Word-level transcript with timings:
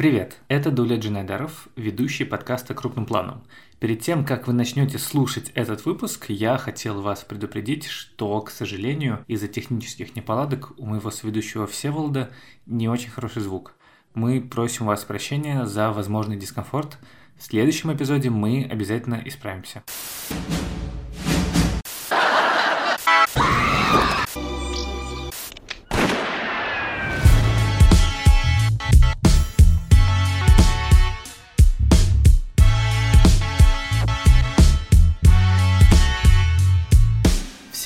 Привет, 0.00 0.38
это 0.48 0.70
Дуля 0.70 0.96
Джинайдаров, 0.96 1.68
ведущий 1.76 2.24
подкаста 2.24 2.72
«Крупным 2.72 3.04
планом». 3.04 3.42
Перед 3.80 4.00
тем, 4.00 4.24
как 4.24 4.46
вы 4.46 4.54
начнете 4.54 4.96
слушать 4.96 5.52
этот 5.54 5.84
выпуск, 5.84 6.30
я 6.30 6.56
хотел 6.56 7.02
вас 7.02 7.22
предупредить, 7.22 7.84
что, 7.84 8.40
к 8.40 8.50
сожалению, 8.50 9.22
из-за 9.28 9.46
технических 9.46 10.16
неполадок 10.16 10.72
у 10.78 10.86
моего 10.86 11.10
соведущего 11.10 11.66
Всеволода 11.66 12.30
не 12.64 12.88
очень 12.88 13.10
хороший 13.10 13.42
звук. 13.42 13.74
Мы 14.14 14.40
просим 14.40 14.86
вас 14.86 15.04
прощения 15.04 15.66
за 15.66 15.92
возможный 15.92 16.38
дискомфорт. 16.38 16.96
В 17.36 17.42
следующем 17.42 17.92
эпизоде 17.92 18.30
мы 18.30 18.66
обязательно 18.72 19.20
исправимся. 19.26 19.82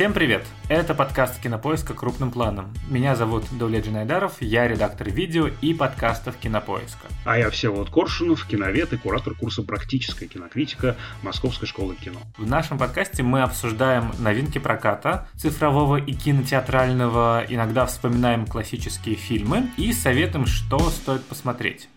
Всем 0.04 0.12
привет! 0.12 0.44
Это 0.68 0.92
подкаст 0.92 1.40
Кинопоиска 1.40 1.94
крупным 1.94 2.30
планом. 2.30 2.74
Меня 2.90 3.16
зовут 3.16 3.44
Дуля 3.58 3.80
Джинайдаров, 3.80 4.42
я 4.42 4.68
редактор 4.68 5.08
видео 5.08 5.48
и 5.62 5.72
подкастов 5.72 6.36
Кинопоиска. 6.36 7.06
А 7.24 7.38
я 7.38 7.48
Всеволод 7.48 7.88
Коршунов, 7.88 8.46
киновед 8.46 8.92
и 8.92 8.98
куратор 8.98 9.34
курса 9.34 9.62
«Практическая 9.62 10.27
кинокритика» 10.27 10.98
Московской 11.22 11.66
школы 11.66 11.94
кино. 11.94 12.18
В 12.36 12.46
нашем 12.46 12.77
подкасте 12.77 13.22
мы 13.22 13.40
обсуждаем 13.40 14.12
новинки 14.18 14.58
проката, 14.58 15.27
цифрового 15.38 15.96
и 15.96 16.12
кинотеатрального, 16.12 17.46
иногда 17.48 17.86
вспоминаем 17.86 18.44
классические 18.44 19.16
фильмы 19.16 19.70
и 19.78 19.91
советуем, 19.94 20.44
что 20.44 20.80
стоит 20.91 21.24
посмотреть. 21.24 21.88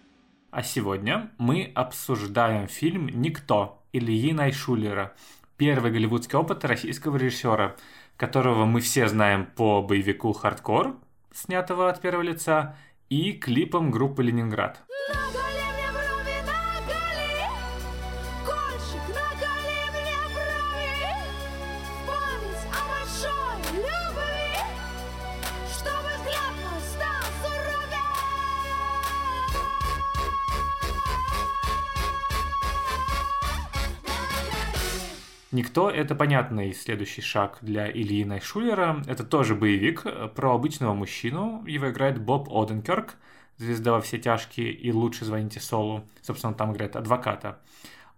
А 0.49 0.63
сегодня 0.63 1.29
мы 1.37 1.73
обсуждаем 1.75 2.69
фильм 2.69 3.07
«Никто» 3.07 3.83
Ильи 3.91 4.31
Найшулера– 4.31 5.11
первый 5.57 5.91
голливудский 5.91 6.37
опыт 6.37 6.63
российского 6.65 7.17
режиссера, 7.17 7.75
которого 8.15 8.65
мы 8.65 8.81
все 8.81 9.07
знаем 9.07 9.45
по 9.45 9.81
боевику 9.81 10.31
«Хардкор», 10.33 10.95
снятого 11.33 11.89
от 11.89 12.01
первого 12.01 12.23
лица, 12.23 12.75
и 13.09 13.33
клипом 13.33 13.91
группы 13.91 14.23
«Ленинград». 14.23 14.83
Никто— 35.53 35.89
это 35.91 36.13
понятный 36.13 36.73
следующий 36.73 37.21
шаг 37.21 37.59
для 37.61 37.89
Ильи 37.89 38.25
Найшулера. 38.25 39.01
Это 39.07 39.23
тоже 39.23 39.55
боевик 39.55 40.03
про 40.35 40.53
обычного 40.53 40.93
мужчину. 40.93 41.63
Его 41.65 41.89
играет 41.89 42.19
Боб 42.21 42.49
Оденкерк, 42.51 43.15
звезда 43.55 43.93
во 43.93 44.01
все 44.01 44.17
тяжкие 44.17 44.73
и 44.73 44.91
лучше 44.91 45.23
звоните 45.23 45.61
Солу. 45.61 46.03
Собственно, 46.21 46.51
он 46.51 46.57
там 46.57 46.73
играет 46.73 46.97
адвоката. 46.97 47.59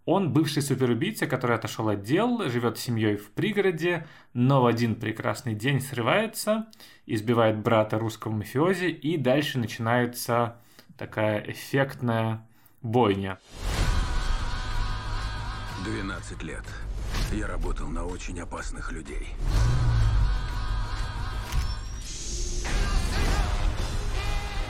Он 0.05 0.33
бывший 0.33 0.63
суперубийца, 0.63 1.27
который 1.27 1.55
отошел 1.55 1.87
от 1.89 2.01
дел, 2.01 2.49
живет 2.49 2.79
с 2.79 2.81
семьей 2.81 3.15
в 3.15 3.29
пригороде, 3.29 4.07
но 4.33 4.63
в 4.63 4.65
один 4.65 4.95
прекрасный 4.95 5.53
день 5.53 5.81
срывается, 5.81 6.65
избивает 7.05 7.59
брата 7.59 7.99
русского 7.99 8.31
мафиози, 8.31 8.87
и 8.87 9.17
дальше 9.17 9.59
начинается 9.59 10.57
такая 10.97 11.43
эффектная 11.43 12.43
бойня. 12.81 13.37
12 15.85 16.41
лет. 16.41 16.63
Я 17.31 17.45
работал 17.45 17.87
на 17.87 18.05
очень 18.05 18.39
опасных 18.39 18.91
людей. 18.91 19.35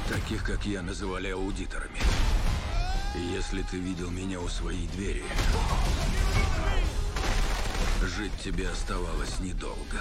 Таких, 0.10 0.44
как 0.44 0.66
я, 0.66 0.82
называли 0.82 1.30
аудиторами. 1.30 2.00
И 3.16 3.20
если 3.20 3.62
ты 3.62 3.78
видел 3.78 4.12
меня 4.12 4.42
у 4.42 4.50
своей 4.50 4.88
двери, 4.88 5.24
жить 8.04 8.36
тебе 8.44 8.70
оставалось 8.70 9.40
недолго. 9.40 10.00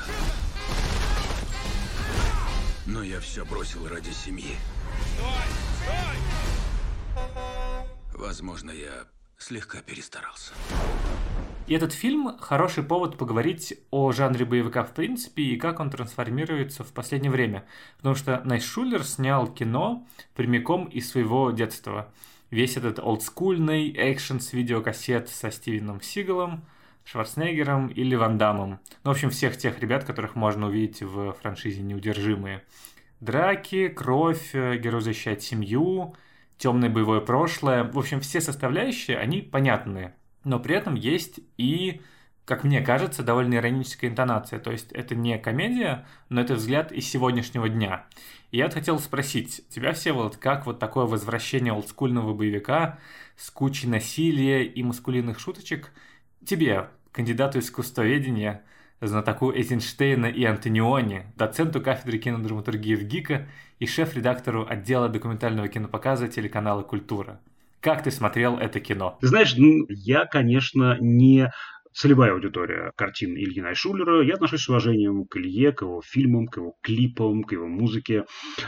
Но 2.86 3.02
я 3.02 3.20
все 3.20 3.44
бросил 3.44 3.86
ради 3.86 4.10
семьи. 4.10 4.56
Возможно, 8.14 8.72
я 8.72 9.04
слегка 9.38 9.80
перестарался. 9.80 10.52
И 11.68 11.74
этот 11.74 11.92
фильм 11.92 12.38
хороший 12.38 12.82
повод 12.82 13.18
поговорить 13.18 13.74
о 13.90 14.10
жанре 14.10 14.46
боевика 14.46 14.82
в 14.84 14.94
принципе 14.94 15.42
и 15.42 15.58
как 15.58 15.80
он 15.80 15.90
трансформируется 15.90 16.82
в 16.82 16.94
последнее 16.94 17.30
время. 17.30 17.66
Потому 17.98 18.14
что 18.14 18.40
Найшулер 18.42 19.04
снял 19.04 19.46
кино 19.46 20.06
прямиком 20.34 20.86
из 20.86 21.10
своего 21.10 21.50
детства. 21.50 22.10
Весь 22.50 22.78
этот 22.78 22.98
олдскульный 22.98 23.92
экшен 23.94 24.40
с 24.40 24.54
видеокассет 24.54 25.28
со 25.28 25.50
Стивеном 25.50 26.00
Сигалом, 26.00 26.64
Шварценеггером 27.04 27.88
или 27.88 28.14
Ван 28.14 28.38
Дамом. 28.38 28.80
Ну, 29.04 29.10
в 29.10 29.14
общем, 29.14 29.28
всех 29.28 29.58
тех 29.58 29.78
ребят, 29.78 30.04
которых 30.04 30.36
можно 30.36 30.68
увидеть 30.68 31.02
в 31.02 31.34
франшизе 31.34 31.82
«Неудержимые». 31.82 32.62
Драки, 33.20 33.88
кровь, 33.88 34.54
герой 34.54 35.02
защищает 35.02 35.42
семью, 35.42 36.14
темное 36.56 36.88
боевое 36.88 37.20
прошлое. 37.20 37.84
В 37.84 37.98
общем, 37.98 38.20
все 38.20 38.40
составляющие, 38.40 39.18
они 39.18 39.42
понятные 39.42 40.14
но 40.48 40.58
при 40.58 40.74
этом 40.74 40.94
есть 40.94 41.40
и, 41.56 42.00
как 42.44 42.64
мне 42.64 42.80
кажется, 42.80 43.22
довольно 43.22 43.54
ироническая 43.54 44.10
интонация. 44.10 44.58
То 44.58 44.72
есть 44.72 44.90
это 44.92 45.14
не 45.14 45.38
комедия, 45.38 46.06
но 46.30 46.40
это 46.40 46.54
взгляд 46.54 46.90
из 46.90 47.08
сегодняшнего 47.08 47.68
дня. 47.68 48.06
И 48.50 48.56
я 48.56 48.70
хотел 48.70 48.98
спросить 48.98 49.68
тебя, 49.68 49.92
Всеволод, 49.92 50.38
как 50.38 50.64
вот 50.64 50.78
такое 50.78 51.04
возвращение 51.04 51.72
олдскульного 51.72 52.32
боевика 52.34 52.98
с 53.36 53.50
кучей 53.50 53.86
насилия 53.86 54.64
и 54.64 54.82
маскулинных 54.82 55.38
шуточек 55.38 55.92
тебе, 56.44 56.88
кандидату 57.12 57.58
искусствоведения, 57.58 58.64
знатоку 59.02 59.52
Эйзенштейна 59.52 60.26
и 60.26 60.44
Антониони, 60.44 61.26
доценту 61.36 61.82
кафедры 61.82 62.18
кинодраматургии 62.18 62.94
ВГИКа 62.94 63.46
и 63.78 63.86
шеф-редактору 63.86 64.66
отдела 64.66 65.08
документального 65.08 65.68
кинопоказа 65.68 66.26
телеканала 66.26 66.82
«Культура». 66.82 67.38
Как 67.80 68.02
ты 68.02 68.10
смотрел 68.10 68.58
это 68.58 68.80
кино? 68.80 69.16
Ты 69.20 69.28
знаешь, 69.28 69.54
ну, 69.56 69.86
я, 69.88 70.24
конечно, 70.26 70.96
не 71.00 71.50
целевая 71.92 72.32
аудитория 72.32 72.92
картин 72.96 73.36
Ильи 73.36 73.60
Найшулера. 73.60 74.22
Я 74.22 74.34
отношусь 74.34 74.62
с 74.62 74.68
уважением 74.68 75.26
к 75.26 75.36
Илье, 75.36 75.72
к 75.72 75.82
его 75.82 76.00
фильмам, 76.04 76.46
к 76.46 76.56
его 76.58 76.74
клипам, 76.82 77.42
к 77.42 77.52
его 77.52 77.66
музыке. 77.66 78.24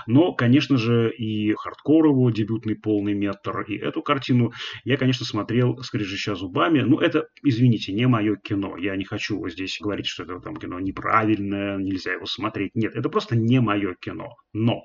Но, 0.06 0.32
конечно 0.32 0.76
же, 0.76 1.12
и 1.12 1.52
хардкор 1.54 2.06
его, 2.06 2.30
дебютный 2.30 2.74
полный 2.74 3.14
метр, 3.14 3.60
и 3.62 3.76
эту 3.76 4.02
картину 4.02 4.52
я, 4.84 4.96
конечно, 4.96 5.24
смотрел, 5.24 5.78
скрежеща 5.82 6.34
зубами. 6.34 6.80
Но 6.80 7.00
это, 7.00 7.26
извините, 7.44 7.92
не 7.92 8.06
мое 8.06 8.36
кино. 8.36 8.76
Я 8.76 8.96
не 8.96 9.04
хочу 9.04 9.48
здесь 9.48 9.78
говорить, 9.80 10.06
что 10.06 10.24
это 10.24 10.40
там 10.40 10.56
кино 10.56 10.80
неправильное, 10.80 11.78
нельзя 11.78 12.12
его 12.12 12.26
смотреть. 12.26 12.74
Нет, 12.74 12.94
это 12.96 13.08
просто 13.08 13.36
не 13.36 13.60
мое 13.60 13.94
кино. 14.00 14.34
Но 14.52 14.82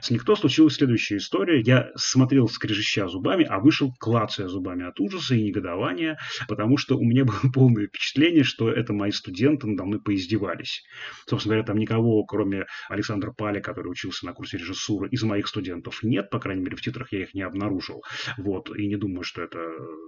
с 0.00 0.10
«Никто» 0.10 0.36
случилась 0.36 0.74
следующая 0.74 1.18
история. 1.18 1.60
Я 1.60 1.90
смотрел 1.96 2.48
скрежеща 2.48 3.08
зубами, 3.08 3.44
а 3.44 3.60
вышел 3.60 3.92
клацая 3.98 4.48
зубами 4.48 4.86
от 4.86 4.98
ужаса 5.00 5.34
и 5.34 5.42
негодования, 5.42 6.18
потому 6.48 6.76
что 6.76 6.96
у 6.96 7.04
меня 7.04 7.24
было 7.26 7.52
полное 7.52 7.86
впечатление, 7.86 8.44
что 8.44 8.70
это 8.70 8.92
мои 8.92 9.10
студенты 9.10 9.66
надо 9.66 9.84
мной 9.84 10.00
поиздевались. 10.00 10.82
Собственно 11.26 11.54
говоря, 11.54 11.66
там 11.66 11.78
никого, 11.78 12.24
кроме 12.24 12.66
Александра 12.88 13.32
Паля, 13.32 13.60
который 13.60 13.88
учился 13.88 14.26
на 14.26 14.32
курсе 14.32 14.58
режиссуры, 14.58 15.08
из 15.10 15.22
моих 15.22 15.48
студентов 15.48 16.02
нет, 16.02 16.30
по 16.30 16.40
крайней 16.40 16.62
мере, 16.62 16.76
в 16.76 16.82
титрах 16.82 17.12
я 17.12 17.22
их 17.22 17.34
не 17.34 17.42
обнаружил. 17.42 18.02
Вот, 18.36 18.74
и 18.76 18.86
не 18.86 18.96
думаю, 18.96 19.22
что 19.22 19.42
это 19.42 19.58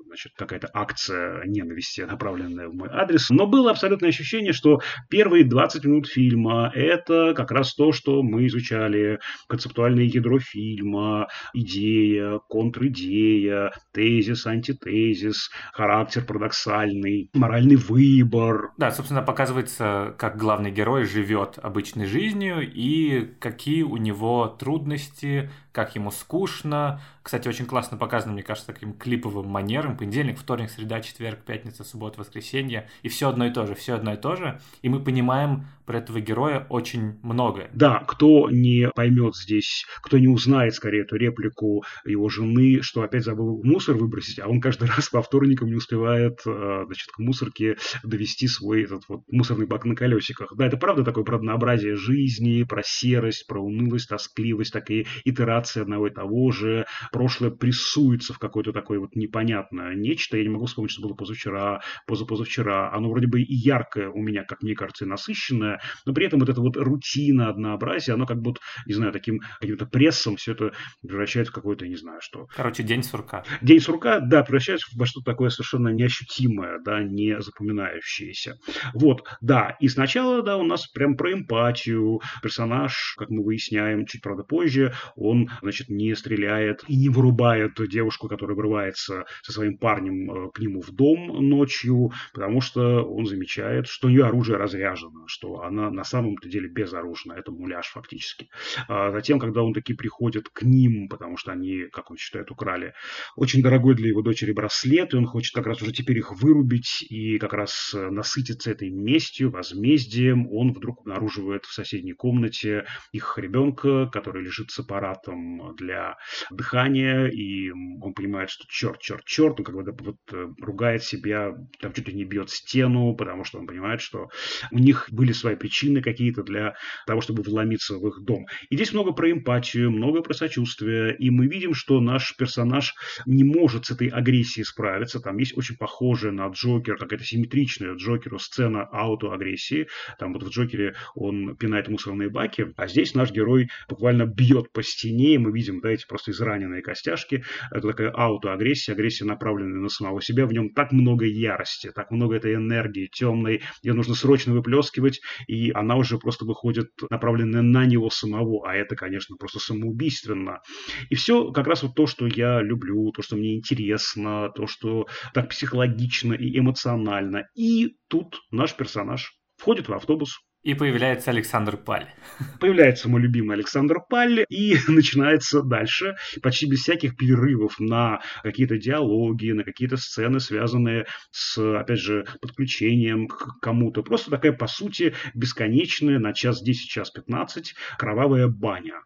значит, 0.06 0.32
какая-то 0.37 0.69
акция 0.73 1.44
ненависти, 1.46 2.00
направленная 2.00 2.69
в 2.69 2.75
мой 2.75 2.88
адрес. 2.90 3.31
Но 3.31 3.46
было 3.46 3.70
абсолютное 3.70 4.08
ощущение, 4.08 4.52
что 4.52 4.81
первые 5.08 5.44
20 5.44 5.84
минут 5.84 6.08
фильма– 6.08 6.73
это 6.75 7.34
как 7.34 7.50
раз 7.50 7.75
то, 7.75 7.93
что 7.93 8.23
мы 8.23 8.46
изучали 8.46 9.20
концептуальное 9.50 10.05
ядро 10.05 10.38
фильма, 10.38 11.29
идея, 11.52 12.38
контр-идея, 12.49 13.73
тезис, 13.93 14.47
антитезис, 14.47 15.50
характер 15.73 16.25
парадоксальный, 16.25 17.29
моральный 17.35 17.76
выбор. 17.76 18.70
Да, 18.79 18.91
собственно, 18.91 19.23
показывается, 19.23 20.14
как 20.19 20.38
главный 20.38 20.70
герой 20.70 21.05
живет 21.05 21.58
обычной 21.62 22.06
жизнью 22.06 22.61
и 22.62 23.26
какие 23.41 23.82
у 23.82 23.97
него 23.97 24.47
трудности, 24.47 25.50
как 25.72 25.94
ему 25.94 26.11
скучно. 26.11 27.00
Кстати, 27.22 27.49
очень 27.49 27.67
классно 27.67 27.96
показано, 27.96 28.32
мне 28.32 28.43
кажется, 28.43 28.72
таким 28.72 28.93
клиповым 28.93 29.46
манером. 29.46 29.96
Понедельник, 29.96 30.38
вторник, 30.38 30.70
среда, 30.70 31.00
четверг, 31.00 31.40
пятница, 31.44 31.84
суббота, 31.84 32.20
воскресенье. 32.20 32.88
И 33.02 33.08
все 33.08 33.28
одно 33.28 33.46
и 33.46 33.50
то 33.50 33.67
же, 33.67 33.75
все 33.75 33.94
одно 33.94 34.14
и 34.14 34.17
то 34.17 34.37
же. 34.37 34.61
И 34.82 34.88
мы 34.88 35.00
понимаем 35.00 35.67
про 35.87 35.99
этого 35.99 36.20
героя 36.20 36.67
очень 36.69 37.19
многое. 37.22 37.70
Да, 37.75 38.05
кто 38.06 38.49
не 38.50 38.88
поймет 38.94 39.37
здесь, 39.37 39.87
кто 40.02 40.19
не 40.19 40.28
узнает 40.28 40.75
скорее 40.75 41.02
эту 41.02 41.17
реплику 41.17 41.84
его 42.05 42.28
жены, 42.28 42.81
что 42.82 43.02
опять 43.02 43.25
забыл 43.25 43.61
мусор 43.64 43.96
выбросить, 43.96 44.38
а 44.38 44.49
он 44.49 44.61
каждый 44.61 44.88
раз 44.88 45.08
по 45.08 45.20
вторникам 45.20 45.69
не 45.69 45.75
успевает 45.75 46.40
э, 46.46 46.82
значит, 46.87 47.11
к 47.11 47.19
мусорке 47.19 47.76
довести 48.02 48.46
свой 48.49 48.84
этот 48.84 49.02
вот 49.08 49.22
мусорный 49.31 49.67
бак 49.67 49.84
на 49.84 49.94
колесиках. 49.94 50.52
Да, 50.56 50.67
это 50.67 50.76
правда 50.76 51.05
такое 51.05 51.25
про 51.25 51.37
однообразие 51.37 51.96
жизни, 51.96 52.62
про 52.62 52.82
серость, 52.84 53.46
про 53.46 53.61
унылость, 53.61 54.08
тоскливость, 54.08 54.72
такие 54.72 55.06
итерации 55.25 55.59
одного 55.82 56.08
и 56.08 56.10
того 56.10 56.50
же. 56.52 56.86
Прошлое 57.12 57.50
прессуется 57.50 58.32
в 58.32 58.38
какое-то 58.38 58.72
такое 58.72 58.98
вот 58.98 59.14
непонятное 59.14 59.94
нечто. 59.94 60.36
Я 60.36 60.44
не 60.44 60.48
могу 60.48 60.66
вспомнить, 60.66 60.92
что 60.92 61.02
было 61.02 61.14
позавчера, 61.14 61.82
позапозавчера. 62.06 62.92
Оно 62.92 63.10
вроде 63.10 63.26
бы 63.26 63.40
и 63.40 63.54
яркое 63.54 64.08
у 64.08 64.20
меня, 64.20 64.44
как 64.44 64.62
мне 64.62 64.74
кажется, 64.74 65.04
и 65.04 65.08
насыщенное, 65.08 65.80
но 66.06 66.12
при 66.12 66.26
этом 66.26 66.40
вот 66.40 66.48
эта 66.48 66.60
вот 66.60 66.76
рутина, 66.76 67.48
однообразие, 67.48 68.14
оно 68.14 68.26
как 68.26 68.40
будто, 68.40 68.60
не 68.86 68.94
знаю, 68.94 69.12
таким 69.12 69.40
каким-то 69.60 69.86
прессом 69.86 70.36
все 70.36 70.52
это 70.52 70.72
превращается 71.02 71.52
в 71.52 71.54
какое-то, 71.54 71.86
не 71.86 71.96
знаю, 71.96 72.20
что. 72.22 72.46
Короче, 72.54 72.82
день 72.82 73.02
сурка. 73.02 73.44
День 73.60 73.80
сурка, 73.80 74.20
да, 74.20 74.42
превращается 74.42 74.86
во 74.96 75.06
что-то 75.06 75.32
такое 75.32 75.50
совершенно 75.50 75.88
неощутимое, 75.88 76.78
да, 76.84 77.02
не 77.02 77.40
запоминающееся. 77.40 78.58
Вот, 78.94 79.24
да, 79.40 79.76
и 79.80 79.88
сначала, 79.88 80.42
да, 80.42 80.56
у 80.56 80.64
нас 80.64 80.86
прям 80.86 81.16
про 81.16 81.32
эмпатию. 81.32 82.20
Персонаж, 82.42 83.14
как 83.18 83.30
мы 83.30 83.44
выясняем 83.44 84.06
чуть, 84.06 84.22
правда, 84.22 84.44
позже, 84.44 84.94
он, 85.16 85.50
значит, 85.62 85.88
не 85.88 86.14
стреляет 86.14 86.85
и 86.88 86.97
не 86.97 87.08
вырубает 87.08 87.73
девушку, 87.88 88.29
которая 88.29 88.56
врывается 88.56 89.25
со 89.43 89.52
своим 89.52 89.79
парнем 89.79 90.31
э, 90.31 90.50
к 90.52 90.58
нему 90.58 90.81
в 90.81 90.91
дом 90.91 91.49
ночью, 91.49 92.12
потому 92.32 92.61
что 92.61 93.02
он 93.02 93.26
замечает, 93.26 93.87
что 93.87 94.08
у 94.08 94.11
нее 94.11 94.26
оружие 94.26 94.58
разряжено, 94.58 95.26
что 95.26 95.62
она 95.62 95.91
на 95.91 96.05
самом-то 96.05 96.49
деле 96.49 96.69
безоружна. 96.69 97.32
Это 97.32 97.52
муляж 97.52 97.87
фактически. 97.88 98.49
А 98.88 99.11
затем, 99.11 99.38
когда 99.38 99.62
он 99.62 99.73
таки 99.73 99.94
приходит 99.94 100.49
к 100.49 100.62
ним, 100.62 101.08
потому 101.08 101.37
что 101.37 101.53
они, 101.53 101.87
как 101.93 102.11
он 102.11 102.17
считает, 102.17 102.50
украли 102.50 102.94
очень 103.37 103.62
дорогой 103.62 103.94
для 103.94 104.08
его 104.08 104.23
дочери 104.23 104.53
браслет, 104.53 105.14
и 105.14 105.17
он 105.17 105.26
хочет 105.26 105.55
как 105.55 105.67
раз 105.67 105.82
уже 105.82 105.93
теперь 105.93 106.19
их 106.19 106.32
вырубить 106.32 107.05
и 107.08 107.38
как 107.38 107.53
раз 107.53 107.94
насытиться 107.94 108.70
этой 108.70 108.91
местью, 108.91 109.50
возмездием, 109.50 110.49
он 110.53 110.73
вдруг 110.73 111.00
обнаруживает 111.00 111.64
в 111.64 111.73
соседней 111.73 112.12
комнате 112.12 112.85
их 113.12 113.38
ребенка, 113.38 114.06
который 114.06 114.43
лежит 114.43 114.70
с 114.70 114.79
аппаратом 114.79 115.39
для 115.76 116.16
дыхания, 116.50 117.26
и 117.26 117.70
он 117.70 118.14
понимает, 118.14 118.50
что 118.50 118.64
черт, 118.69 119.00
черт, 119.00 119.25
черт, 119.25 119.58
он 119.58 119.64
как 119.64 119.75
бы 119.75 119.84
вот 119.84 120.16
э, 120.32 120.48
ругает 120.60 121.02
себя, 121.02 121.52
там 121.81 121.92
чуть 121.92 122.08
ли 122.08 122.14
не 122.14 122.25
бьет 122.25 122.50
стену, 122.50 123.14
потому 123.14 123.44
что 123.44 123.58
он 123.58 123.66
понимает, 123.66 124.00
что 124.00 124.28
у 124.70 124.78
них 124.78 125.08
были 125.10 125.32
свои 125.32 125.56
причины 125.56 126.02
какие-то 126.02 126.42
для 126.42 126.75
того, 127.06 127.20
чтобы 127.20 127.42
вломиться 127.42 127.94
в 127.94 128.06
их 128.08 128.25
дом. 128.25 128.46
И 128.69 128.76
здесь 128.76 128.92
много 128.92 129.12
про 129.12 129.31
эмпатию, 129.31 129.90
много 129.90 130.22
про 130.22 130.34
сочувствие, 130.34 131.16
и 131.16 131.31
мы 131.31 131.46
видим, 131.46 131.75
что 131.75 132.00
наш 132.00 132.36
персонаж 132.36 132.94
не 133.26 133.44
может 133.44 133.86
с 133.86 133.90
этой 133.90 134.08
агрессией 134.08 134.64
справиться. 134.64 135.20
Там 135.20 135.38
есть 135.38 135.56
очень 135.56 135.76
похожая 135.76 136.32
на 136.32 136.48
Джокер, 136.48 136.96
какая-то 136.96 137.25
симметричная 137.25 137.94
Джокеру 137.94 138.38
сцена 138.38 138.84
аутоагрессии. 138.84 139.88
Там 140.19 140.32
вот 140.32 140.43
в 140.43 140.50
Джокере 140.50 140.94
он 141.14 141.56
пинает 141.56 141.88
мусорные 141.88 142.31
баки, 142.31 142.72
а 142.76 142.86
здесь 142.86 143.14
наш 143.14 143.31
герой 143.32 143.69
буквально 143.88 144.26
бьет 144.26 144.72
по 144.72 144.82
стене, 144.82 145.30
и 145.35 145.38
мы 145.38 145.53
видим, 145.53 145.81
да, 145.81 145.91
эти 145.91 146.06
просто 146.06 146.31
израненные 146.31 146.82
костяшки. 146.82 147.44
Это 147.71 147.88
такая 147.88 148.11
аутоагрессия, 148.11 148.94
агрессия, 148.94 149.25
направленная 149.25 149.81
на 149.81 149.88
самого 149.88 150.21
себя. 150.23 150.47
В 150.47 150.53
нем 150.53 150.71
так 150.71 150.93
много 150.93 151.25
ярости, 151.25 151.91
так 151.94 152.11
много 152.11 152.37
этой 152.37 152.55
энергии 152.55 153.09
темной, 153.12 153.62
ее 153.82 153.94
нужно 153.94 154.15
срочно 154.15 154.53
выплескивать, 154.53 155.21
и 155.47 155.71
она 155.73 155.97
уже 155.97 156.19
просто 156.19 156.44
выходит 156.44 156.91
направленная 157.11 157.62
на 157.62 157.85
него 157.87 158.11
самого, 158.11 158.69
а 158.69 158.75
это, 158.75 158.97
конечно, 158.97 159.37
просто 159.37 159.59
самоубийственно. 159.59 160.61
И 161.09 161.15
все 161.15 161.50
как 161.53 161.67
раз 161.67 161.82
вот 161.82 161.94
то, 161.94 162.06
что 162.06 162.27
я 162.27 162.61
люблю, 162.61 163.11
то, 163.12 163.23
что 163.23 163.37
мне 163.37 163.56
интересно, 163.56 164.50
то, 164.55 164.67
что 164.67 165.06
так 165.35 165.50
психологично 165.50 166.35
и 166.35 166.59
эмоционально. 166.59 167.49
И 167.55 167.97
тут 168.09 168.41
наш 168.50 168.75
персонаж 168.75 169.32
входит 169.56 169.88
в 169.88 169.94
автобус, 169.94 170.41
и 170.62 170.74
появляется 170.74 171.30
Александр 171.30 171.76
Паль. 171.76 172.06
Появляется 172.60 173.08
мой 173.08 173.20
любимый 173.20 173.54
Александр 173.54 173.98
Паль, 174.08 174.44
и 174.48 174.76
начинается 174.88 175.62
дальше, 175.62 176.16
почти 176.42 176.66
без 176.66 176.80
всяких 176.80 177.16
перерывов 177.16 177.78
на 177.80 178.20
какие-то 178.42 178.78
диалоги, 178.78 179.52
на 179.52 179.64
какие-то 179.64 179.96
сцены, 179.96 180.40
связанные 180.40 181.06
с, 181.30 181.58
опять 181.78 182.00
же, 182.00 182.26
подключением 182.40 183.26
к 183.28 183.60
кому-то. 183.60 184.02
Просто 184.02 184.30
такая, 184.30 184.52
по 184.52 184.66
сути, 184.66 185.14
бесконечная 185.34 186.18
на 186.18 186.32
час 186.32 186.62
10, 186.62 186.88
час 186.88 187.10
15 187.10 187.74
кровавая 187.98 188.48
баня 188.48 189.00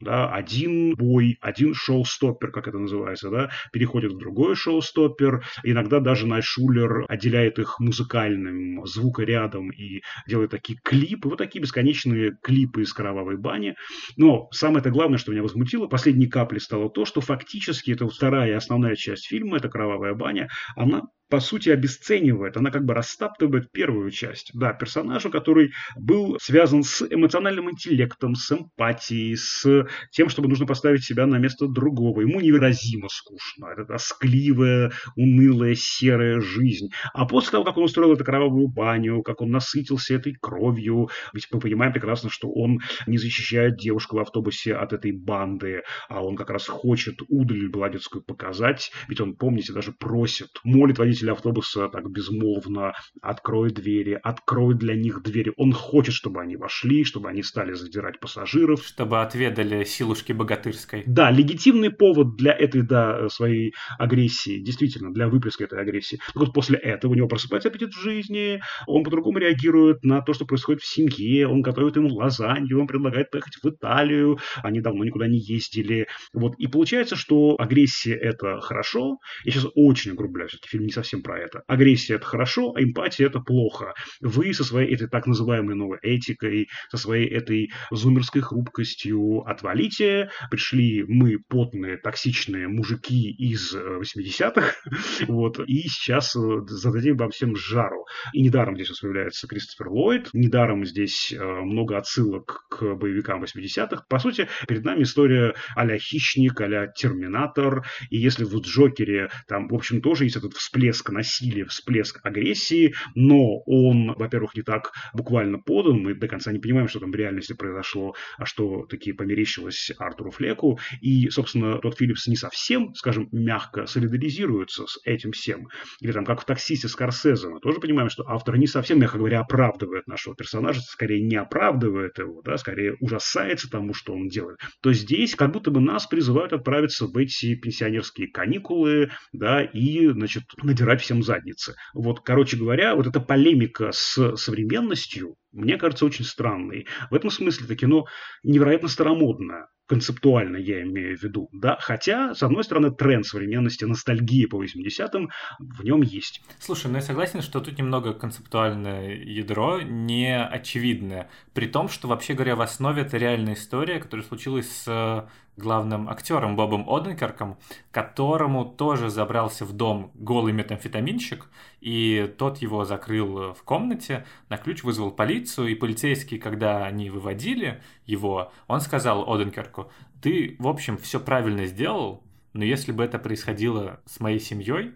да, 0.00 0.32
один 0.32 0.94
бой, 0.94 1.38
один 1.40 1.74
шоу-стоппер, 1.74 2.50
как 2.50 2.68
это 2.68 2.78
называется, 2.78 3.30
да, 3.30 3.50
переходит 3.72 4.12
в 4.12 4.18
другой 4.18 4.54
шоу-стоппер. 4.54 5.44
Иногда 5.64 6.00
даже 6.00 6.26
Найшулер 6.26 7.04
отделяет 7.08 7.58
их 7.58 7.80
музыкальным 7.80 8.86
звукорядом 8.86 9.70
и 9.70 10.02
делает 10.26 10.50
такие 10.50 10.78
клипы, 10.82 11.28
вот 11.28 11.38
такие 11.38 11.60
бесконечные 11.60 12.36
клипы 12.42 12.82
из 12.82 12.92
кровавой 12.92 13.36
бани. 13.36 13.74
Но 14.16 14.48
самое-то 14.52 14.90
главное, 14.90 15.18
что 15.18 15.32
меня 15.32 15.42
возмутило, 15.42 15.86
последней 15.86 16.28
каплей 16.28 16.60
стало 16.60 16.90
то, 16.90 17.04
что 17.04 17.20
фактически 17.20 17.90
это 17.90 18.06
вторая 18.08 18.50
и 18.50 18.54
основная 18.54 18.94
часть 18.94 19.26
фильма, 19.26 19.56
это 19.56 19.68
кровавая 19.68 20.14
баня, 20.14 20.48
она 20.76 21.02
по 21.30 21.40
сути, 21.40 21.68
обесценивает, 21.68 22.56
она 22.56 22.70
как 22.70 22.84
бы 22.84 22.94
растаптывает 22.94 23.70
первую 23.70 24.10
часть. 24.10 24.50
Да, 24.54 24.72
персонажа, 24.72 25.30
который 25.30 25.72
был 25.96 26.38
связан 26.40 26.82
с 26.82 27.02
эмоциональным 27.02 27.70
интеллектом, 27.70 28.34
с 28.34 28.50
эмпатией, 28.50 29.36
с 29.36 29.86
тем, 30.10 30.28
чтобы 30.28 30.48
нужно 30.48 30.66
поставить 30.66 31.04
себя 31.04 31.26
на 31.26 31.38
место 31.38 31.66
другого. 31.68 32.20
Ему 32.20 32.40
невыразимо 32.40 33.08
скучно. 33.08 33.66
Это 33.66 33.84
тоскливая, 33.84 34.92
унылая, 35.16 35.74
серая 35.74 36.40
жизнь. 36.40 36.88
А 37.14 37.26
после 37.26 37.52
того, 37.52 37.64
как 37.64 37.76
он 37.76 37.84
устроил 37.84 38.12
эту 38.12 38.24
кровавую 38.24 38.68
баню, 38.68 39.22
как 39.22 39.40
он 39.40 39.50
насытился 39.50 40.14
этой 40.14 40.34
кровью, 40.34 41.08
ведь 41.32 41.48
мы 41.50 41.60
понимаем 41.60 41.92
прекрасно, 41.92 42.30
что 42.30 42.50
он 42.50 42.80
не 43.06 43.18
защищает 43.18 43.76
девушку 43.76 44.16
в 44.16 44.20
автобусе 44.20 44.74
от 44.74 44.92
этой 44.92 45.12
банды, 45.12 45.82
а 46.08 46.22
он 46.22 46.36
как 46.36 46.50
раз 46.50 46.66
хочет 46.66 47.16
удаль 47.28 47.68
Бладецкую 47.68 48.22
показать, 48.22 48.90
ведь 49.08 49.20
он, 49.20 49.36
помните, 49.36 49.72
даже 49.72 49.92
просит, 49.92 50.48
молит 50.64 50.98
водителя 50.98 51.32
автобуса 51.32 51.88
так 51.88 52.10
безмолвно 52.10 52.94
откроет 53.22 53.74
двери, 53.74 54.18
откроет 54.22 54.78
для 54.78 54.94
них 54.94 55.22
двери. 55.22 55.52
Он 55.56 55.72
хочет, 55.72 56.14
чтобы 56.14 56.40
они 56.40 56.56
вошли, 56.56 57.04
чтобы 57.04 57.28
они 57.28 57.42
стали 57.42 57.72
задирать 57.72 58.20
пассажиров. 58.20 58.84
Чтобы 58.84 59.20
отведали 59.20 59.77
силушки 59.84 60.32
богатырской. 60.32 61.02
Да, 61.06 61.30
легитимный 61.30 61.90
повод 61.90 62.36
для 62.36 62.52
этой, 62.52 62.82
да, 62.82 63.28
своей 63.28 63.72
агрессии, 63.98 64.60
действительно, 64.60 65.12
для 65.12 65.28
выплеска 65.28 65.64
этой 65.64 65.80
агрессии. 65.80 66.18
Так 66.28 66.36
вот 66.36 66.52
после 66.52 66.78
этого 66.78 67.12
у 67.12 67.14
него 67.14 67.28
просыпается 67.28 67.68
аппетит 67.68 67.90
в 67.90 68.00
жизни, 68.00 68.60
он 68.86 69.04
по-другому 69.04 69.38
реагирует 69.38 70.02
на 70.04 70.20
то, 70.22 70.32
что 70.32 70.44
происходит 70.44 70.82
в 70.82 70.86
семье, 70.86 71.48
он 71.48 71.62
готовит 71.62 71.96
ему 71.96 72.08
лазанью, 72.08 72.80
он 72.80 72.86
предлагает 72.86 73.30
поехать 73.30 73.56
в 73.62 73.68
Италию, 73.68 74.38
они 74.62 74.80
давно 74.80 75.04
никуда 75.04 75.26
не 75.26 75.38
ездили. 75.38 76.06
Вот. 76.32 76.54
И 76.58 76.66
получается, 76.66 77.16
что 77.16 77.56
агрессия– 77.58 78.14
это 78.20 78.60
хорошо. 78.60 79.18
Я 79.44 79.52
сейчас 79.52 79.66
очень 79.74 80.12
огрубляю, 80.12 80.48
все-таки 80.48 80.68
фильм 80.68 80.84
не 80.84 80.92
совсем 80.92 81.22
про 81.22 81.38
это. 81.38 81.62
Агрессия– 81.66 82.14
это 82.16 82.26
хорошо, 82.26 82.72
а 82.74 82.82
эмпатия– 82.82 83.26
это 83.28 83.40
плохо. 83.40 83.94
Вы 84.20 84.52
со 84.52 84.64
своей 84.64 84.94
этой 84.94 85.08
так 85.08 85.26
называемой 85.26 85.74
новой 85.74 85.98
этикой, 86.02 86.68
со 86.90 86.96
своей 86.96 87.28
этой 87.28 87.70
зумерской 87.90 88.42
хрупкостью 88.42 89.44
отвалите. 89.68 90.30
Пришли 90.50 91.04
мы, 91.06 91.38
потные, 91.38 91.96
токсичные 91.98 92.68
мужики 92.68 93.30
из 93.30 93.74
80-х, 93.74 94.60
э, 94.62 95.24
вот, 95.28 95.60
и 95.60 95.82
сейчас 95.88 96.34
э, 96.36 96.40
зададим 96.66 97.16
вам 97.16 97.30
всем 97.30 97.54
жару. 97.56 98.06
И 98.32 98.42
недаром 98.42 98.74
здесь 98.76 98.98
появляется 98.98 99.46
Кристофер 99.46 99.88
Ллойд, 99.88 100.30
недаром 100.32 100.84
здесь 100.84 101.32
э, 101.32 101.42
много 101.42 101.98
отсылок 101.98 102.66
к 102.70 102.94
боевикам 102.94 103.42
80-х. 103.44 104.04
По 104.08 104.18
сути, 104.18 104.48
перед 104.66 104.84
нами 104.84 105.02
история 105.02 105.54
а-ля 105.76 105.98
Хищник, 105.98 106.60
а-ля 106.60 106.86
Терминатор, 106.88 107.86
и 108.10 108.16
если 108.16 108.44
в 108.44 108.54
Джокере 108.60 109.30
там, 109.46 109.68
в 109.68 109.74
общем, 109.74 110.00
тоже 110.00 110.24
есть 110.24 110.36
этот 110.36 110.54
всплеск 110.54 111.10
насилия, 111.10 111.64
всплеск 111.66 112.20
агрессии, 112.24 112.94
но 113.14 113.62
он, 113.66 114.14
во-первых, 114.14 114.54
не 114.56 114.62
так 114.62 114.92
буквально 115.12 115.58
подан, 115.58 116.00
мы 116.00 116.14
до 116.14 116.28
конца 116.28 116.52
не 116.52 116.58
понимаем, 116.58 116.88
что 116.88 117.00
там 117.00 117.10
в 117.10 117.14
реальности 117.14 117.52
произошло, 117.52 118.14
а 118.38 118.46
что 118.46 118.86
таки 118.86 119.12
померещилось 119.58 119.90
Артуру 119.98 120.30
Флеку, 120.30 120.78
и, 121.00 121.28
собственно, 121.30 121.78
тот 121.78 121.98
Филлипс 121.98 122.26
не 122.26 122.36
совсем, 122.36 122.94
скажем, 122.94 123.28
мягко 123.32 123.86
солидаризируется 123.86 124.86
с 124.86 124.98
этим 125.04 125.32
всем. 125.32 125.68
Или 126.00 126.12
там, 126.12 126.24
как 126.24 126.40
в 126.40 126.44
«Таксисте» 126.44 126.88
Скорсезе, 126.88 127.48
мы 127.48 127.60
тоже 127.60 127.80
понимаем, 127.80 128.10
что 128.10 128.24
автор 128.26 128.56
не 128.56 128.66
совсем, 128.66 129.00
мягко 129.00 129.18
говоря, 129.18 129.40
оправдывает 129.40 130.06
нашего 130.06 130.34
персонажа, 130.34 130.80
скорее 130.80 131.22
не 131.22 131.36
оправдывает 131.36 132.18
его, 132.18 132.42
да, 132.42 132.56
скорее 132.56 132.96
ужасается 133.00 133.70
тому, 133.70 133.94
что 133.94 134.14
он 134.14 134.28
делает. 134.28 134.58
То 134.82 134.92
здесь 134.92 135.34
как 135.34 135.52
будто 135.52 135.70
бы 135.70 135.80
нас 135.80 136.06
призывают 136.06 136.52
отправиться 136.52 137.06
в 137.06 137.16
эти 137.16 137.54
пенсионерские 137.54 138.28
каникулы, 138.28 139.10
да, 139.32 139.62
и, 139.62 140.08
значит, 140.08 140.44
надирать 140.62 141.02
всем 141.02 141.22
задницы. 141.22 141.74
Вот, 141.94 142.20
короче 142.20 142.56
говоря, 142.56 142.94
вот 142.94 143.06
эта 143.06 143.20
полемика 143.20 143.90
с 143.92 144.36
современностью, 144.36 145.36
мне 145.58 145.76
кажется, 145.76 146.06
очень 146.06 146.24
странной. 146.24 146.86
В 147.10 147.14
этом 147.14 147.30
смысле 147.30 147.66
это 147.66 147.76
кино 147.76 148.06
невероятно 148.42 148.88
старомодное 148.88 149.68
концептуально 149.88 150.58
я 150.58 150.82
имею 150.82 151.16
в 151.16 151.22
виду, 151.22 151.48
да, 151.52 151.78
хотя, 151.80 152.34
с 152.34 152.42
одной 152.42 152.62
стороны, 152.62 152.90
тренд 152.90 153.26
современности, 153.26 153.84
ностальгии 153.84 154.44
по 154.44 154.62
80-м 154.62 155.30
в 155.58 155.82
нем 155.82 156.02
есть. 156.02 156.42
Слушай, 156.60 156.88
ну 156.88 156.96
я 156.96 157.02
согласен, 157.02 157.40
что 157.42 157.60
тут 157.60 157.78
немного 157.78 158.12
концептуальное 158.12 159.16
ядро 159.16 159.80
не 159.80 160.38
очевидное, 160.38 161.30
при 161.54 161.66
том, 161.66 161.88
что, 161.88 162.06
вообще 162.06 162.34
говоря, 162.34 162.54
в 162.54 162.60
основе 162.60 163.02
это 163.02 163.16
реальная 163.16 163.54
история, 163.54 163.98
которая 163.98 164.26
случилась 164.26 164.70
с 164.70 165.28
главным 165.58 166.08
актером 166.08 166.56
Бобом 166.56 166.88
Оденкерком, 166.88 167.58
которому 167.90 168.64
тоже 168.64 169.10
забрался 169.10 169.64
в 169.64 169.72
дом 169.72 170.12
голый 170.14 170.52
метамфетаминщик, 170.52 171.48
и 171.80 172.32
тот 172.38 172.58
его 172.58 172.84
закрыл 172.84 173.54
в 173.54 173.62
комнате, 173.64 174.24
на 174.48 174.56
ключ 174.56 174.84
вызвал 174.84 175.10
полицию, 175.10 175.68
и 175.68 175.74
полицейские, 175.74 176.40
когда 176.40 176.84
они 176.84 177.10
выводили 177.10 177.82
его, 178.06 178.52
он 178.68 178.80
сказал 178.80 179.30
Оденкерку, 179.32 179.77
ты, 180.20 180.56
в 180.58 180.68
общем, 180.68 180.96
все 180.96 181.20
правильно 181.20 181.66
сделал, 181.66 182.22
но 182.52 182.64
если 182.64 182.92
бы 182.92 183.04
это 183.04 183.18
происходило 183.18 184.00
с 184.06 184.20
моей 184.20 184.40
семьей, 184.40 184.94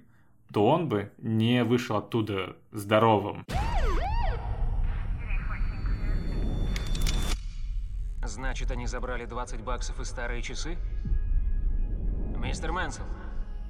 то 0.53 0.67
он 0.67 0.89
бы 0.89 1.12
не 1.19 1.65
вышел 1.65 1.97
оттуда 1.97 2.57
здоровым. 2.71 3.45
Значит, 8.25 8.71
они 8.71 8.87
забрали 8.87 9.25
20 9.25 9.62
баксов 9.62 10.01
и 10.01 10.05
старые 10.05 10.43
часы? 10.43 10.77
Мистер 12.37 12.73
Мэнсел, 12.73 13.05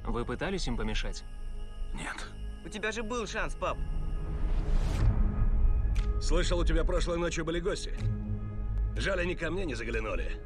вы 0.05 0.25
пытались 0.25 0.67
им 0.67 0.77
помешать? 0.77 1.25
Нет. 1.95 2.17
У 2.65 2.69
тебя 2.69 2.93
же 2.93 3.03
был 3.03 3.27
шанс, 3.27 3.55
пап. 3.55 3.77
Слышал, 6.21 6.61
у 6.61 6.65
тебя 6.65 6.85
прошлой 6.85 7.19
ночью 7.19 7.45
были 7.45 7.61
гости. 7.61 7.93
Жаль, 8.97 9.21
они 9.21 9.35
ко 9.35 9.51
мне 9.51 9.65
не 9.65 9.75
заглянули. 9.75 10.41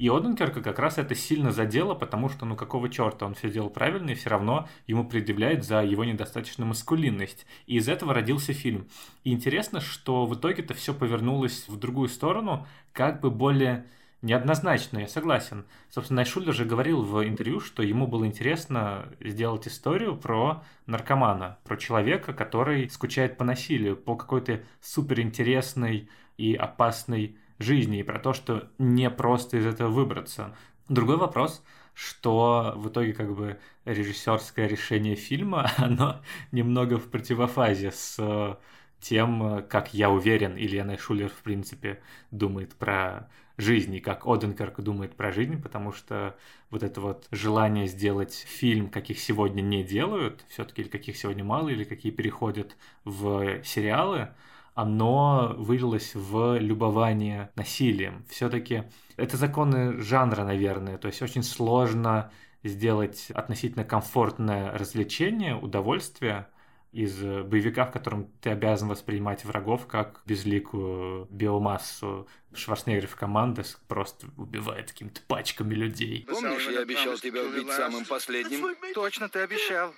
И 0.00 0.08
Оденкерка 0.08 0.62
как 0.62 0.78
раз 0.78 0.96
это 0.96 1.14
сильно 1.14 1.52
задело, 1.52 1.94
потому 1.94 2.30
что, 2.30 2.46
ну 2.46 2.56
какого 2.56 2.88
черта, 2.88 3.26
он 3.26 3.34
все 3.34 3.50
делал 3.50 3.68
правильно, 3.68 4.08
и 4.08 4.14
все 4.14 4.30
равно 4.30 4.66
ему 4.86 5.04
предъявляют 5.04 5.62
за 5.62 5.84
его 5.84 6.06
недостаточную 6.06 6.66
маскулинность. 6.66 7.44
И 7.66 7.76
из 7.76 7.86
этого 7.86 8.14
родился 8.14 8.54
фильм. 8.54 8.88
И 9.24 9.32
интересно, 9.32 9.82
что 9.82 10.24
в 10.24 10.34
итоге-то 10.34 10.72
все 10.72 10.94
повернулось 10.94 11.68
в 11.68 11.78
другую 11.78 12.08
сторону, 12.08 12.66
как 12.94 13.20
бы 13.20 13.30
более 13.30 13.84
неоднозначно, 14.22 15.00
я 15.00 15.06
согласен. 15.06 15.66
Собственно, 15.90 16.22
Найшулер 16.22 16.54
же 16.54 16.64
говорил 16.64 17.02
в 17.02 17.22
интервью, 17.22 17.60
что 17.60 17.82
ему 17.82 18.06
было 18.06 18.24
интересно 18.24 19.06
сделать 19.20 19.68
историю 19.68 20.16
про 20.16 20.62
наркомана, 20.86 21.58
про 21.64 21.76
человека, 21.76 22.32
который 22.32 22.88
скучает 22.88 23.36
по 23.36 23.44
насилию, 23.44 23.96
по 23.96 24.16
какой-то 24.16 24.62
суперинтересной 24.80 26.08
и 26.38 26.54
опасной 26.54 27.36
жизни 27.60 28.00
и 28.00 28.02
про 28.02 28.18
то, 28.18 28.32
что 28.32 28.68
не 28.78 29.08
просто 29.10 29.58
из 29.58 29.66
этого 29.66 29.88
выбраться. 29.88 30.56
Другой 30.88 31.18
вопрос, 31.18 31.62
что 31.94 32.72
в 32.76 32.88
итоге 32.88 33.12
как 33.12 33.34
бы 33.34 33.58
режиссерское 33.84 34.66
решение 34.66 35.14
фильма, 35.14 35.70
оно 35.76 36.20
немного 36.50 36.98
в 36.98 37.08
противофазе 37.08 37.92
с 37.92 38.58
тем, 39.00 39.64
как 39.68 39.94
я 39.94 40.10
уверен, 40.10 40.56
Илья 40.56 40.84
Найшулер, 40.84 41.28
в 41.28 41.42
принципе, 41.42 42.00
думает 42.30 42.74
про 42.74 43.30
жизнь, 43.56 43.94
и 43.94 44.00
как 44.00 44.26
Оденкерк 44.26 44.80
думает 44.80 45.14
про 45.14 45.32
жизнь, 45.32 45.60
потому 45.60 45.92
что 45.92 46.36
вот 46.70 46.82
это 46.82 47.00
вот 47.00 47.26
желание 47.30 47.86
сделать 47.86 48.34
фильм, 48.34 48.88
каких 48.88 49.18
сегодня 49.18 49.60
не 49.60 49.84
делают, 49.84 50.44
все-таки 50.48 50.82
или 50.82 50.88
каких 50.88 51.16
сегодня 51.16 51.44
мало, 51.44 51.68
или 51.68 51.84
какие 51.84 52.12
переходят 52.12 52.76
в 53.04 53.62
сериалы, 53.64 54.30
оно 54.80 55.54
вылилось 55.58 56.14
в 56.14 56.58
любование 56.58 57.50
насилием. 57.54 58.24
Все-таки 58.30 58.84
это 59.16 59.36
законы 59.36 60.00
жанра, 60.00 60.42
наверное, 60.44 60.96
то 60.96 61.08
есть 61.08 61.20
очень 61.20 61.42
сложно 61.42 62.32
сделать 62.62 63.30
относительно 63.34 63.84
комфортное 63.84 64.72
развлечение, 64.72 65.54
удовольствие 65.54 66.48
из 66.92 67.14
боевика, 67.18 67.84
в 67.84 67.92
котором 67.92 68.28
ты 68.40 68.50
обязан 68.50 68.88
воспринимать 68.88 69.44
врагов 69.44 69.86
как 69.86 70.22
безликую 70.24 71.26
биомассу. 71.30 72.26
Шварценеггеров 72.54 73.14
команда 73.16 73.64
просто 73.86 74.28
убивает 74.38 74.92
какими-то 74.92 75.20
пачками 75.28 75.74
людей. 75.74 76.26
Помнишь, 76.26 76.68
я 76.68 76.80
обещал 76.80 77.16
тебя 77.18 77.42
убить 77.42 77.70
самым 77.70 78.06
последним? 78.06 78.74
Точно, 78.94 79.28
ты 79.28 79.40
обещал. 79.40 79.92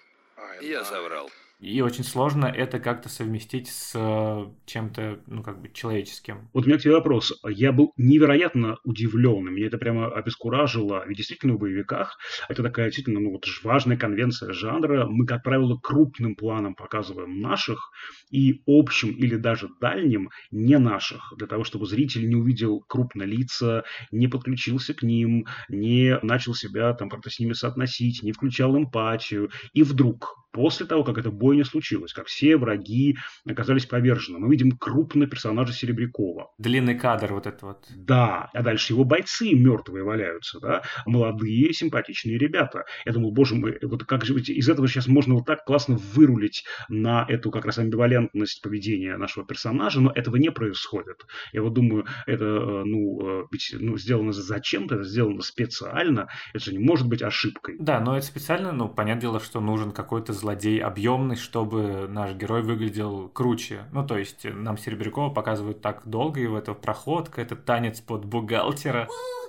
Я 0.61 0.85
соврал. 0.85 1.31
И 1.63 1.81
очень 1.81 2.03
сложно 2.03 2.47
это 2.47 2.81
как-то 2.81 3.09
совместить 3.09 3.69
с 3.69 3.93
э, 3.95 4.47
чем-то, 4.67 5.21
ну, 5.29 5.45
как 5.45 5.63
бы, 5.63 5.71
человеческим. 5.73 6.51
Вот 6.53 6.65
у 6.65 6.67
меня 6.67 6.77
к 6.77 6.83
тебе 6.83 6.95
вопрос. 6.95 7.33
Я 7.49 7.71
был 7.71 7.93
невероятно 7.97 8.79
удивлен, 8.83 9.45
меня 9.45 9.69
это 9.69 9.79
прямо 9.79 10.09
обескуражило. 10.09 11.05
Ведь 11.07 11.19
действительно 11.19 11.55
в 11.55 11.61
боевиках 11.61 12.19
это 12.49 12.65
такая 12.65 12.87
действительно 12.87 13.21
ну, 13.21 13.31
вот 13.31 13.45
важная 13.63 13.97
конвенция 13.97 14.53
жанра. 14.53 15.07
Мы, 15.07 15.25
как 15.25 15.45
правило, 15.45 15.79
крупным 15.81 16.35
планом 16.35 16.75
показываем 16.75 17.41
наших 17.41 17.93
и 18.33 18.61
общим 18.67 19.11
или 19.11 19.37
даже 19.37 19.69
дальним 19.81 20.31
не 20.51 20.79
наших, 20.79 21.33
для 21.37 21.47
того, 21.47 21.63
чтобы 21.63 21.87
зритель 21.87 22.29
не 22.29 22.35
увидел 22.35 22.81
крупно 22.81 23.23
лица, 23.23 23.85
не 24.11 24.27
подключился 24.27 24.95
к 24.95 25.05
ним, 25.05 25.47
не 25.69 26.19
начал 26.23 26.55
себя 26.55 26.93
там 26.95 27.09
как-то 27.09 27.31
с 27.31 27.39
ними 27.39 27.53
соотносить, 27.53 28.25
не 28.25 28.33
включал 28.33 28.77
эмпатию. 28.77 29.51
И 29.75 29.85
вдруг 29.85 30.43
после 30.53 30.87
того, 30.87 31.03
как 31.03 31.19
эта 31.53 31.53
бойня 31.53 31.65
случилась, 31.65 32.13
как 32.13 32.27
все 32.27 32.57
враги 32.57 33.17
оказались 33.47 33.87
повержены. 33.87 34.39
Мы 34.39 34.51
видим 34.51 34.73
крупного 34.73 35.29
персонажа 35.29 35.73
Серебрякова. 35.73 36.53
Длинный 36.59 36.99
кадр 36.99 37.35
вот 37.35 37.47
это 37.47 37.67
вот. 37.67 37.87
Да, 37.95 38.51
а 38.53 38.63
дальше 38.63 38.93
его 38.93 39.05
бойцы 39.05 39.55
мертвые 39.55 40.05
валяются, 40.05 40.61
да, 40.61 40.83
молодые, 41.07 41.73
симпатичные 41.73 42.39
ребята. 42.39 42.85
Я 43.05 43.13
думал, 43.13 43.33
боже 43.33 43.55
мой, 43.55 43.79
вот 43.83 44.05
как 44.05 44.25
же 44.25 44.35
из 44.35 44.69
этого 44.69 44.89
сейчас 44.89 45.07
можно 45.07 45.35
вот 45.35 45.47
так 45.47 45.65
классно 45.65 45.97
вырулить 45.97 46.65
на 46.89 47.25
эту 47.29 47.51
как 47.51 47.65
раз 47.65 47.79
амбивалентность 47.79 48.63
поведения 48.63 49.17
нашего 49.17 49.47
персонажа, 49.47 50.01
но 50.01 50.13
этого 50.15 50.37
не 50.37 50.51
происходит. 50.51 51.27
Я 51.53 51.63
вот 51.63 51.75
думаю, 51.75 52.07
это, 52.27 52.45
э, 52.45 52.85
ну, 52.85 53.43
э, 53.43 53.47
ведь, 53.51 53.75
ну 53.79 53.97
сделано 53.97 54.33
зачем-то, 54.33 54.97
это 54.97 55.05
сделано 55.05 55.43
специально, 55.43 56.29
это 56.55 56.65
же 56.65 56.73
не 56.73 56.79
может 56.79 57.09
быть 57.09 57.23
ошибкой. 57.23 57.77
Да, 57.79 58.01
но 58.01 58.17
это 58.17 58.27
специально, 58.27 58.73
ну, 58.73 58.89
понятное 58.89 59.23
дело, 59.23 59.41
что 59.41 59.61
нужен 59.61 59.93
какой-то 59.93 60.33
злодей 60.33 60.81
объемный, 60.81 61.37
чтобы 61.43 62.07
наш 62.09 62.35
герой 62.35 62.63
выглядел 62.63 63.29
круче. 63.29 63.85
Ну, 63.93 64.07
то 64.07 64.17
есть 64.17 64.45
нам 64.45 64.79
Серебрякова 64.79 65.31
показывают 65.31 65.83
так 65.83 66.03
долго, 66.07 66.41
и 66.41 66.47
в 66.47 66.55
это 66.55 66.73
проходка, 66.75 67.43
этот 67.43 67.65
танец 67.65 68.01
под 68.01 68.25
бухгалтера. 68.25 69.09
А. 69.11 69.43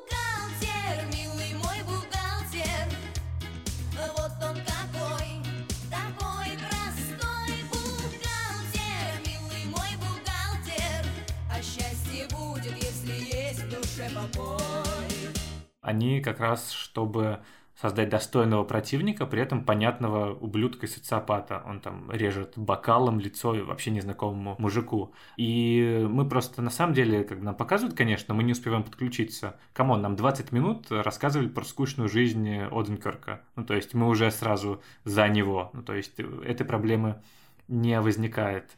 Они 15.82 16.22
как 16.22 16.40
раз, 16.40 16.72
чтобы 16.72 17.40
создать 17.84 18.08
достойного 18.08 18.64
противника, 18.64 19.26
при 19.26 19.42
этом 19.42 19.66
понятного 19.66 20.34
ублюдка 20.34 20.86
и 20.86 20.90
социопата. 20.90 21.62
Он 21.66 21.82
там 21.82 22.10
режет 22.10 22.54
бокалом 22.56 23.20
лицо 23.20 23.54
вообще 23.66 23.92
незнакомому 23.92 24.56
мужику. 24.58 25.14
И 25.36 26.08
мы 26.10 26.26
просто, 26.26 26.62
на 26.62 26.70
самом 26.70 26.94
деле, 26.94 27.26
как 27.26 27.42
нам 27.42 27.54
показывают, 27.56 27.94
конечно, 27.94 28.34
мы 28.34 28.44
не 28.44 28.54
успеваем 28.54 28.84
подключиться. 28.84 29.60
Come 29.74 29.90
on, 29.90 30.02
нам 30.02 30.16
20 30.16 30.54
минут 30.54 30.88
рассказывали 30.92 31.50
про 31.50 31.66
скучную 31.66 32.08
жизнь 32.08 32.58
Оденкерка. 32.72 33.42
Ну, 33.58 33.66
то 33.66 33.74
есть 33.74 33.94
мы 33.94 34.08
уже 34.08 34.32
сразу 34.32 34.82
за 35.04 35.28
него. 35.28 35.70
Ну, 35.74 35.84
то 35.84 35.94
есть 35.94 36.18
этой 36.46 36.66
проблемы 36.66 37.22
не 37.68 38.00
возникает. 38.00 38.78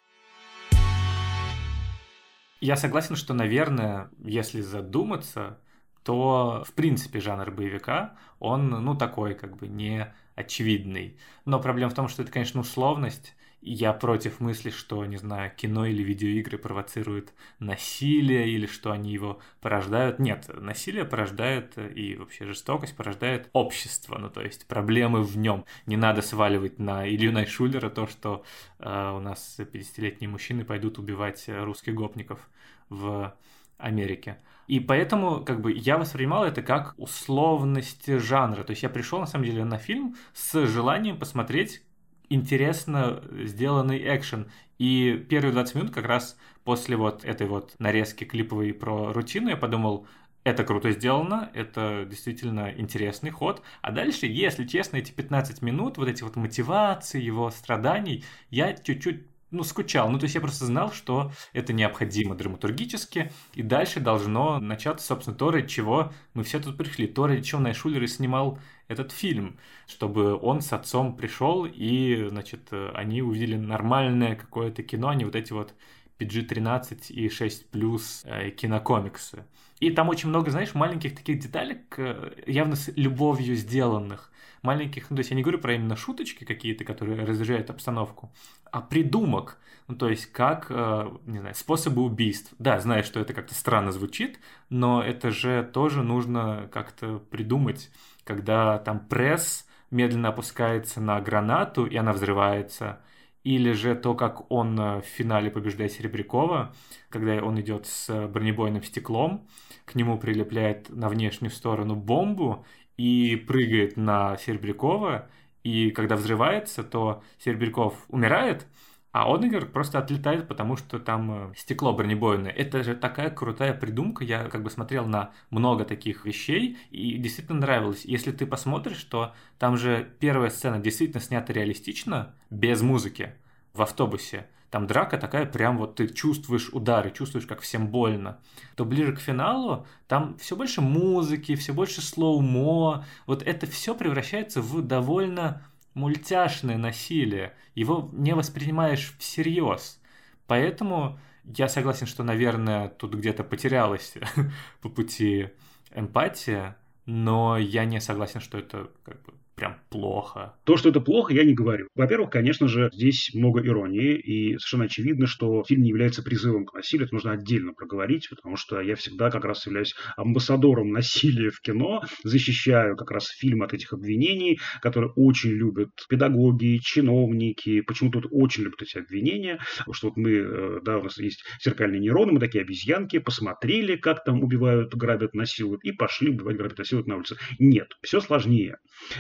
Я 2.59 2.75
согласен, 2.75 3.15
что, 3.15 3.35
наверное, 3.35 4.09
если 4.17 4.61
задуматься, 4.61 5.59
то, 6.05 6.63
в 6.67 6.73
принципе, 6.73 7.19
жанр 7.19 7.49
боевика, 7.49 8.15
он, 8.39 8.69
ну, 8.69 8.95
такой, 8.95 9.33
как 9.33 9.57
бы, 9.57 9.67
не 9.67 10.13
очевидный. 10.35 11.17
Но 11.45 11.59
проблема 11.59 11.89
в 11.89 11.95
том, 11.95 12.07
что 12.07 12.21
это, 12.21 12.31
конечно, 12.31 12.61
условность, 12.61 13.35
я 13.61 13.91
против 13.91 14.39
мысли, 14.39 14.69
что, 14.69 15.03
не 15.07 15.17
знаю, 15.17 15.51
кино 15.55 15.87
или 15.87 16.03
видеоигры 16.03 16.59
провоцируют 16.59 17.33
насилие, 17.57 18.47
или 18.47 18.67
что 18.67 18.91
они 18.91 19.11
его 19.11 19.39
порождают. 19.61 20.19
Нет, 20.19 20.47
насилие 20.53 21.05
порождает 21.05 21.73
э, 21.77 21.91
и 21.91 22.15
вообще 22.15 22.45
жестокость 22.45 22.95
порождает 22.95 23.49
общество, 23.53 24.19
ну 24.19 24.29
то 24.29 24.43
есть 24.43 24.67
проблемы 24.67 25.23
в 25.23 25.35
нем. 25.37 25.65
Не 25.87 25.97
надо 25.97 26.21
сваливать 26.21 26.77
на 26.77 27.09
Илью 27.09 27.31
Найшулера 27.31 27.89
то, 27.89 28.05
что 28.05 28.43
э, 28.77 29.11
у 29.11 29.19
нас 29.19 29.55
50-летние 29.57 30.29
мужчины 30.29 30.63
пойдут 30.63 30.99
убивать 30.99 31.45
русских 31.47 31.95
гопников 31.95 32.47
в 32.89 33.35
Америке. 33.79 34.37
И 34.67 34.79
поэтому, 34.79 35.43
как 35.43 35.61
бы, 35.61 35.71
я 35.73 35.97
воспринимал 35.97 36.43
это 36.43 36.61
как 36.61 36.93
условность 36.97 38.07
жанра. 38.07 38.63
То 38.63 38.71
есть 38.71 38.83
я 38.83 38.89
пришел, 38.89 39.19
на 39.19 39.27
самом 39.27 39.45
деле, 39.45 39.63
на 39.63 39.77
фильм 39.77 40.15
с 40.33 40.65
желанием 40.65 41.19
посмотреть 41.19 41.83
интересно 42.29 43.23
сделанный 43.43 43.99
экшен. 44.15 44.49
И 44.77 45.25
первые 45.29 45.53
20 45.53 45.75
минут 45.75 45.91
как 45.93 46.05
раз 46.05 46.37
после 46.63 46.97
вот 46.97 47.23
этой 47.23 47.47
вот 47.47 47.75
нарезки 47.79 48.23
клиповой 48.23 48.73
про 48.73 49.13
рутину 49.13 49.49
я 49.49 49.57
подумал, 49.57 50.07
это 50.43 50.63
круто 50.63 50.91
сделано, 50.91 51.49
это 51.53 52.05
действительно 52.07 52.71
интересный 52.75 53.31
ход. 53.31 53.63
А 53.81 53.91
дальше, 53.91 54.27
если 54.27 54.65
честно, 54.65 54.97
эти 54.97 55.11
15 55.11 55.61
минут, 55.63 55.97
вот 55.97 56.07
эти 56.07 56.21
вот 56.23 56.35
мотивации, 56.35 57.21
его 57.21 57.49
страданий, 57.49 58.23
я 58.51 58.73
чуть-чуть 58.73 59.25
ну, 59.51 59.63
скучал. 59.63 60.09
Ну, 60.09 60.19
то 60.19 60.25
есть 60.25 60.35
я 60.35 60.41
просто 60.41 60.65
знал, 60.65 60.91
что 60.91 61.31
это 61.53 61.73
необходимо 61.73 62.35
драматургически, 62.35 63.31
и 63.53 63.61
дальше 63.61 63.99
должно 63.99 64.59
начаться, 64.59 65.05
собственно, 65.05 65.37
то, 65.37 65.51
ради 65.51 65.67
чего 65.67 66.11
мы 66.33 66.43
все 66.43 66.59
тут 66.59 66.77
пришли. 66.77 67.07
То, 67.07 67.27
ради 67.27 67.41
чего 67.41 67.61
Найшулер 67.61 68.03
и 68.03 68.07
снимал 68.07 68.59
этот 68.87 69.11
фильм, 69.11 69.57
чтобы 69.87 70.35
он 70.35 70.61
с 70.61 70.73
отцом 70.73 71.15
пришел, 71.15 71.65
и, 71.65 72.27
значит, 72.29 72.69
они 72.93 73.21
увидели 73.21 73.55
нормальное 73.55 74.35
какое-то 74.35 74.83
кино, 74.83 75.09
а 75.09 75.15
не 75.15 75.25
вот 75.25 75.35
эти 75.35 75.53
вот 75.53 75.73
PG-13 76.19 77.11
и 77.11 77.29
6 77.29 77.69
плюс 77.71 78.23
э, 78.25 78.51
кинокомиксы. 78.51 79.45
И 79.79 79.89
там 79.91 80.09
очень 80.09 80.29
много, 80.29 80.51
знаешь, 80.51 80.73
маленьких 80.73 81.15
таких 81.15 81.39
деталек, 81.39 81.95
э, 81.97 82.33
явно 82.47 82.75
с 82.75 82.89
любовью 82.95 83.55
сделанных. 83.55 84.31
Маленьких, 84.61 85.09
ну, 85.09 85.17
то 85.17 85.19
есть 85.19 85.31
я 85.31 85.35
не 85.35 85.43
говорю 85.43 85.59
про 85.59 85.73
именно 85.73 85.95
шуточки 85.95 86.43
какие-то, 86.43 86.85
которые 86.85 87.23
разряжают 87.23 87.69
обстановку, 87.69 88.31
а 88.71 88.81
придумок. 88.81 89.59
Ну, 89.87 89.95
то 89.95 90.09
есть 90.09 90.27
как, 90.31 90.67
э, 90.69 91.11
не 91.25 91.39
знаю, 91.39 91.53
способы 91.55 92.01
убийств. 92.01 92.53
Да, 92.57 92.79
знаю, 92.79 93.03
что 93.03 93.19
это 93.19 93.33
как-то 93.33 93.53
странно 93.53 93.91
звучит, 93.91 94.39
но 94.69 95.03
это 95.03 95.29
же 95.29 95.69
тоже 95.71 96.03
нужно 96.03 96.69
как-то 96.71 97.19
придумать, 97.19 97.91
когда 98.23 98.79
там 98.79 98.99
пресс 98.99 99.67
медленно 99.91 100.29
опускается 100.29 101.01
на 101.01 101.21
гранату, 101.21 101.85
и 101.85 101.95
она 101.95 102.13
взрывается, 102.13 103.01
или 103.43 103.73
же 103.73 103.93
то, 103.93 104.15
как 104.15 104.51
он 104.51 104.79
э, 104.79 105.01
в 105.01 105.05
финале 105.05 105.51
побеждает 105.51 105.91
Серебрякова, 105.91 106.73
когда 107.09 107.35
он 107.43 107.61
идет 107.61 107.85
с 107.85 108.27
бронебойным 108.27 108.81
стеклом, 108.81 109.47
к 109.85 109.95
нему 109.95 110.17
прилепляет 110.17 110.89
на 110.89 111.09
внешнюю 111.09 111.51
сторону 111.51 111.95
бомбу 111.95 112.65
и 112.97 113.35
прыгает 113.35 113.97
на 113.97 114.37
Серебрякова, 114.37 115.29
и 115.63 115.91
когда 115.91 116.15
взрывается, 116.15 116.83
то 116.83 117.23
Серебряков 117.39 118.05
умирает, 118.09 118.67
а 119.15 119.33
Одегер 119.33 119.65
просто 119.67 119.97
отлетает, 119.97 120.45
потому 120.45 120.75
что 120.75 120.99
там 120.99 121.51
э, 121.51 121.53
стекло 121.55 121.93
бронебойное. 121.93 122.51
Это 122.51 122.83
же 122.83 122.95
такая 122.95 123.29
крутая 123.29 123.73
придумка. 123.73 124.25
Я 124.25 124.49
как 124.49 124.61
бы 124.61 124.69
смотрел 124.69 125.05
на 125.05 125.31
много 125.51 125.85
таких 125.85 126.25
вещей 126.25 126.77
и 126.91 127.17
действительно 127.17 127.61
нравилось. 127.61 128.03
Если 128.03 128.33
ты 128.33 128.45
посмотришь, 128.45 129.01
то 129.05 129.33
там 129.57 129.77
же 129.77 130.05
первая 130.19 130.49
сцена 130.49 130.79
действительно 130.79 131.21
снята 131.21 131.53
реалистично, 131.53 132.35
без 132.49 132.81
музыки, 132.81 133.33
в 133.73 133.81
автобусе. 133.81 134.47
Там 134.69 134.87
драка 134.87 135.17
такая, 135.17 135.45
прям 135.45 135.77
вот 135.77 135.95
ты 135.95 136.07
чувствуешь 136.07 136.69
удары, 136.69 137.11
чувствуешь, 137.11 137.45
как 137.45 137.61
всем 137.61 137.87
больно. 137.87 138.39
То 138.75 138.85
ближе 138.85 139.15
к 139.15 139.19
финалу 139.19 139.85
там 140.07 140.37
все 140.37 140.55
больше 140.55 140.81
музыки, 140.81 141.55
все 141.55 141.73
больше 141.73 142.01
слоумо. 142.01 143.05
Вот 143.25 143.41
это 143.43 143.67
все 143.67 143.95
превращается 143.95 144.61
в 144.61 144.81
довольно 144.81 145.61
мультяшное 145.93 146.77
насилие, 146.77 147.53
его 147.73 148.09
не 148.11 148.35
воспринимаешь 148.35 149.15
всерьез. 149.17 149.99
Поэтому 150.45 151.19
я 151.45 151.67
согласен, 151.67 152.05
что, 152.05 152.23
наверное, 152.23 152.89
тут 152.89 153.15
где-то 153.15 153.43
потерялась 153.43 154.13
по 154.81 154.89
пути 154.89 155.49
эмпатия, 155.93 156.77
но 157.05 157.57
я 157.57 157.85
не 157.85 158.01
согласен, 158.01 158.41
что 158.41 158.57
это 158.57 158.91
как 159.03 159.21
бы 159.23 159.33
прям 159.55 159.77
плохо. 159.89 160.53
То, 160.65 160.77
что 160.77 160.89
это 160.89 160.99
плохо, 160.99 161.33
я 161.33 161.43
не 161.43 161.53
говорю. 161.53 161.87
Во-первых, 161.95 162.29
конечно 162.29 162.67
же, 162.67 162.89
здесь 162.93 163.31
много 163.33 163.65
иронии, 163.65 164.15
и 164.15 164.57
совершенно 164.57 164.85
очевидно, 164.85 165.27
что 165.27 165.63
фильм 165.63 165.83
не 165.83 165.89
является 165.89 166.23
призывом 166.23 166.65
к 166.65 166.73
насилию, 166.73 167.05
это 167.05 167.15
нужно 167.15 167.31
отдельно 167.31 167.73
проговорить, 167.73 168.29
потому 168.29 168.57
что 168.57 168.81
я 168.81 168.95
всегда 168.95 169.31
как 169.31 169.45
раз 169.45 169.65
являюсь 169.65 169.95
амбассадором 170.17 170.91
насилия 170.91 171.49
в 171.49 171.61
кино, 171.61 172.03
защищаю 172.23 172.97
как 172.97 173.11
раз 173.11 173.27
фильм 173.27 173.63
от 173.63 173.73
этих 173.73 173.93
обвинений, 173.93 174.59
которые 174.81 175.11
очень 175.15 175.51
любят 175.51 175.89
педагоги, 176.09 176.79
чиновники, 176.83 177.81
почему 177.81 178.11
тут 178.11 178.27
очень 178.31 178.63
любят 178.63 178.81
эти 178.81 178.97
обвинения, 178.97 179.59
потому 179.77 179.93
что 179.93 180.07
вот 180.09 180.17
мы, 180.17 180.31
э, 180.31 180.79
да, 180.83 180.97
у 180.97 181.03
нас 181.03 181.17
есть 181.17 181.43
зеркальные 181.63 182.01
нейроны, 182.01 182.33
мы 182.33 182.39
такие 182.39 182.61
обезьянки, 182.63 183.19
посмотрели, 183.19 183.95
как 183.95 184.23
там 184.23 184.43
убивают, 184.43 184.93
грабят, 184.93 185.33
насилуют, 185.33 185.83
и 185.83 185.91
пошли 185.91 186.29
убивать, 186.29 186.57
грабят, 186.57 186.77
насилуют 186.77 187.07
на 187.07 187.15
улице. 187.15 187.37
Нет, 187.59 187.93
все 188.01 188.19
сложнее. 188.19 188.77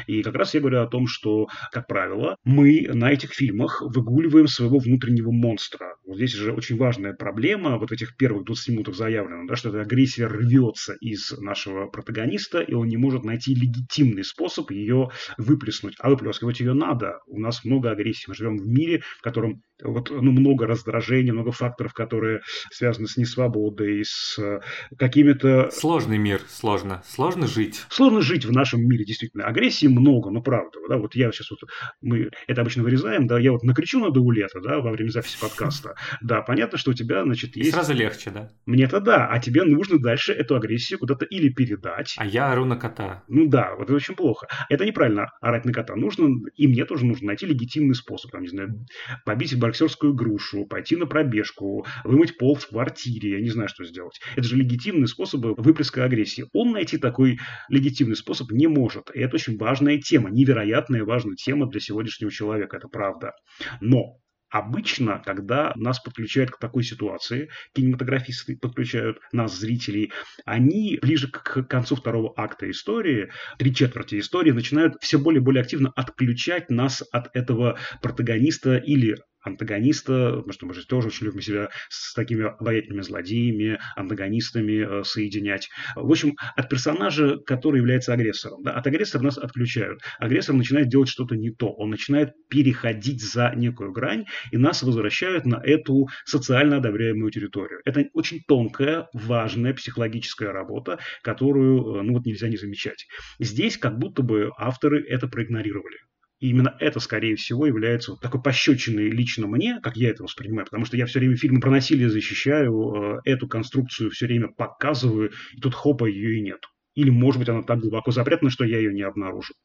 И 0.07 0.24
как 0.31 0.39
раз 0.39 0.53
я 0.53 0.59
говорю 0.59 0.81
о 0.81 0.87
том, 0.87 1.07
что, 1.07 1.47
как 1.71 1.87
правило, 1.87 2.37
мы 2.43 2.87
на 2.93 3.11
этих 3.11 3.33
фильмах 3.33 3.81
выгуливаем 3.81 4.47
своего 4.47 4.79
внутреннего 4.79 5.31
монстра. 5.31 5.95
Вот 6.05 6.17
здесь 6.17 6.33
же 6.33 6.53
очень 6.53 6.77
важная 6.77 7.13
проблема, 7.13 7.77
вот 7.77 7.89
в 7.89 7.93
этих 7.93 8.15
первых 8.15 8.45
20 8.45 8.69
минутах 8.69 8.95
заявлено, 8.95 9.47
да, 9.47 9.55
что 9.55 9.69
эта 9.69 9.81
агрессия 9.81 10.27
рвется 10.27 10.93
из 10.99 11.31
нашего 11.39 11.87
протагониста, 11.87 12.61
и 12.61 12.73
он 12.73 12.87
не 12.87 12.97
может 12.97 13.23
найти 13.23 13.55
легитимный 13.55 14.23
способ 14.23 14.71
ее 14.71 15.09
выплеснуть. 15.37 15.95
А 15.99 16.09
выплескивать 16.09 16.59
ее 16.59 16.73
надо. 16.73 17.19
У 17.27 17.39
нас 17.39 17.63
много 17.63 17.91
агрессии. 17.91 18.25
Мы 18.27 18.35
живем 18.35 18.57
в 18.57 18.67
мире, 18.67 19.01
в 19.17 19.21
котором 19.21 19.63
вот, 19.83 20.09
ну, 20.09 20.31
много 20.31 20.65
раздражения, 20.65 21.33
много 21.33 21.51
факторов, 21.51 21.93
которые 21.93 22.41
связаны 22.71 23.07
с 23.07 23.17
несвободой, 23.17 24.03
с 24.05 24.39
э, 24.39 24.61
какими-то... 24.97 25.69
Сложный 25.71 26.17
мир, 26.17 26.41
сложно. 26.47 27.03
Сложно 27.05 27.47
жить. 27.47 27.83
Сложно 27.89 28.21
жить 28.21 28.45
в 28.45 28.51
нашем 28.51 28.87
мире, 28.87 29.03
действительно. 29.03 29.45
Агрессии 29.45 29.87
много, 29.87 30.14
ну 30.23 30.41
правда. 30.41 30.79
Да, 30.89 30.97
вот 30.97 31.15
я 31.15 31.31
сейчас 31.31 31.51
вот, 31.51 31.59
мы 32.01 32.29
это 32.47 32.61
обычно 32.61 32.83
вырезаем, 32.83 33.27
да, 33.27 33.39
я 33.39 33.51
вот 33.51 33.63
накричу 33.63 33.99
на 33.99 34.11
Даулета, 34.11 34.59
да, 34.61 34.79
во 34.79 34.91
время 34.91 35.09
записи 35.09 35.39
подкаста. 35.39 35.95
Да, 36.21 36.41
понятно, 36.41 36.77
что 36.77 36.91
у 36.91 36.93
тебя, 36.93 37.23
значит, 37.23 37.55
И 37.55 37.59
есть... 37.59 37.71
сразу 37.71 37.93
легче, 37.93 38.31
да? 38.31 38.49
Мне-то 38.65 38.99
да, 38.99 39.27
а 39.27 39.39
тебе 39.39 39.63
нужно 39.63 39.99
дальше 39.99 40.33
эту 40.33 40.55
агрессию 40.55 40.97
куда-то 40.99 41.25
или 41.25 41.49
передать, 41.49 42.15
А 42.17 42.25
я 42.25 42.51
ору 42.51 42.65
на 42.65 42.77
кота. 42.77 43.23
ну 43.27 43.47
да, 43.47 43.75
вот 43.75 43.85
это 43.85 43.93
очень 43.95 44.15
плохо. 44.15 44.47
Это 44.69 44.85
неправильно 44.85 45.31
орать 45.41 45.65
на 45.65 45.73
кота. 45.73 45.95
Нужно, 45.95 46.29
и 46.55 46.67
мне 46.67 46.85
тоже 46.85 47.05
нужно 47.05 47.27
найти 47.27 47.45
легитимный 47.45 47.95
способ. 47.95 48.31
Там, 48.31 48.41
не 48.41 48.47
знаю, 48.47 48.85
побить 49.25 49.57
боксерскую 49.57 50.13
грушу, 50.13 50.65
пойти 50.65 50.95
на 50.95 51.05
пробежку, 51.05 51.85
вымыть 52.03 52.37
пол 52.37 52.55
в 52.55 52.67
квартире, 52.67 53.31
я 53.31 53.41
не 53.41 53.49
знаю, 53.49 53.69
что 53.69 53.83
сделать. 53.83 54.19
Это 54.35 54.47
же 54.47 54.55
легитимные 54.55 55.07
способы 55.07 55.53
выплеска 55.55 56.03
агрессии. 56.03 56.45
Он 56.53 56.71
найти 56.71 56.97
такой 56.97 57.39
легитимный 57.69 58.15
способ 58.15 58.51
не 58.51 58.67
может. 58.67 59.09
И 59.13 59.19
это 59.19 59.35
очень 59.35 59.57
важная 59.57 59.97
тема, 60.05 60.29
невероятная 60.29 61.03
важная 61.03 61.35
тема 61.35 61.67
для 61.67 61.79
сегодняшнего 61.79 62.31
человека, 62.31 62.77
это 62.77 62.87
правда. 62.87 63.33
Но 63.81 64.19
Обычно, 64.55 65.21
когда 65.25 65.73
нас 65.75 65.99
подключают 65.99 66.51
к 66.51 66.59
такой 66.59 66.83
ситуации, 66.83 67.49
кинематографисты 67.73 68.55
подключают 68.55 69.17
нас, 69.33 69.57
зрителей, 69.57 70.13
они 70.45 70.97
ближе 71.01 71.29
к 71.29 71.63
концу 71.63 71.97
второго 71.97 72.31
акта 72.37 72.69
истории, 72.69 73.31
три 73.57 73.75
четверти 73.75 74.19
истории, 74.19 74.51
начинают 74.51 74.95
все 75.01 75.17
более 75.17 75.41
и 75.41 75.43
более 75.43 75.61
активно 75.61 75.91
отключать 75.95 76.69
нас 76.69 77.03
от 77.11 77.35
этого 77.35 77.77
протагониста 78.01 78.77
или 78.77 79.17
антагониста, 79.45 80.31
потому 80.37 80.53
что 80.53 80.65
мы 80.65 80.73
же 80.73 80.85
тоже 80.85 81.07
очень 81.07 81.27
любим 81.27 81.41
себя 81.41 81.69
с 81.89 82.13
такими 82.13 82.45
обаятельными 82.45 83.01
злодеями, 83.01 83.79
антагонистами 83.95 85.01
э, 85.01 85.03
соединять. 85.03 85.69
В 85.95 86.09
общем, 86.11 86.35
от 86.55 86.69
персонажа, 86.69 87.37
который 87.37 87.77
является 87.77 88.13
агрессором. 88.13 88.63
Да, 88.63 88.71
от 88.71 88.85
агрессора 88.87 89.23
нас 89.23 89.37
отключают. 89.37 90.01
Агрессор 90.19 90.55
начинает 90.55 90.89
делать 90.89 91.09
что-то 91.09 91.35
не 91.35 91.51
то. 91.51 91.71
Он 91.71 91.91
начинает 91.91 92.33
переходить 92.49 93.21
за 93.21 93.53
некую 93.55 93.91
грань, 93.91 94.25
и 94.51 94.57
нас 94.57 94.83
возвращают 94.83 95.45
на 95.45 95.61
эту 95.63 96.07
социально 96.25 96.77
одобряемую 96.77 97.31
территорию. 97.31 97.81
Это 97.85 98.05
очень 98.13 98.41
тонкая, 98.47 99.07
важная 99.13 99.73
психологическая 99.73 100.51
работа, 100.51 100.99
которую 101.21 101.99
э, 101.99 102.01
ну, 102.01 102.13
вот 102.13 102.25
нельзя 102.25 102.49
не 102.49 102.57
замечать. 102.57 103.07
Здесь 103.39 103.77
как 103.77 103.99
будто 103.99 104.23
бы 104.23 104.51
авторы 104.57 105.05
это 105.07 105.27
проигнорировали. 105.27 105.97
И 106.39 106.49
именно 106.49 106.75
это, 106.79 106.99
скорее 106.99 107.35
всего, 107.35 107.65
является 107.65 108.11
вот 108.11 108.21
такой 108.21 108.41
пощечиной 108.41 109.09
лично 109.09 109.47
мне, 109.47 109.79
как 109.81 109.95
я 109.95 110.09
это 110.09 110.23
воспринимаю, 110.23 110.65
потому 110.65 110.85
что 110.85 110.97
я 110.97 111.05
все 111.05 111.19
время 111.19 111.37
фильмы 111.37 111.61
про 111.61 111.71
насилие 111.71 112.09
защищаю, 112.09 113.21
э, 113.25 113.31
эту 113.31 113.47
конструкцию 113.47 114.11
все 114.11 114.25
время 114.25 114.49
показываю, 114.49 115.31
и 115.53 115.61
тут 115.61 115.73
хопа 115.73 116.05
ее 116.05 116.37
и 116.37 116.41
нет. 116.41 116.65
Или, 116.95 117.09
может 117.09 117.39
быть, 117.39 117.49
она 117.49 117.61
так 117.61 117.79
глубоко 117.79 118.11
запрятана, 118.11 118.49
что 118.49 118.63
я 118.63 118.77
ее 118.77 118.93
не 118.93 119.03
обнаружил. 119.03 119.55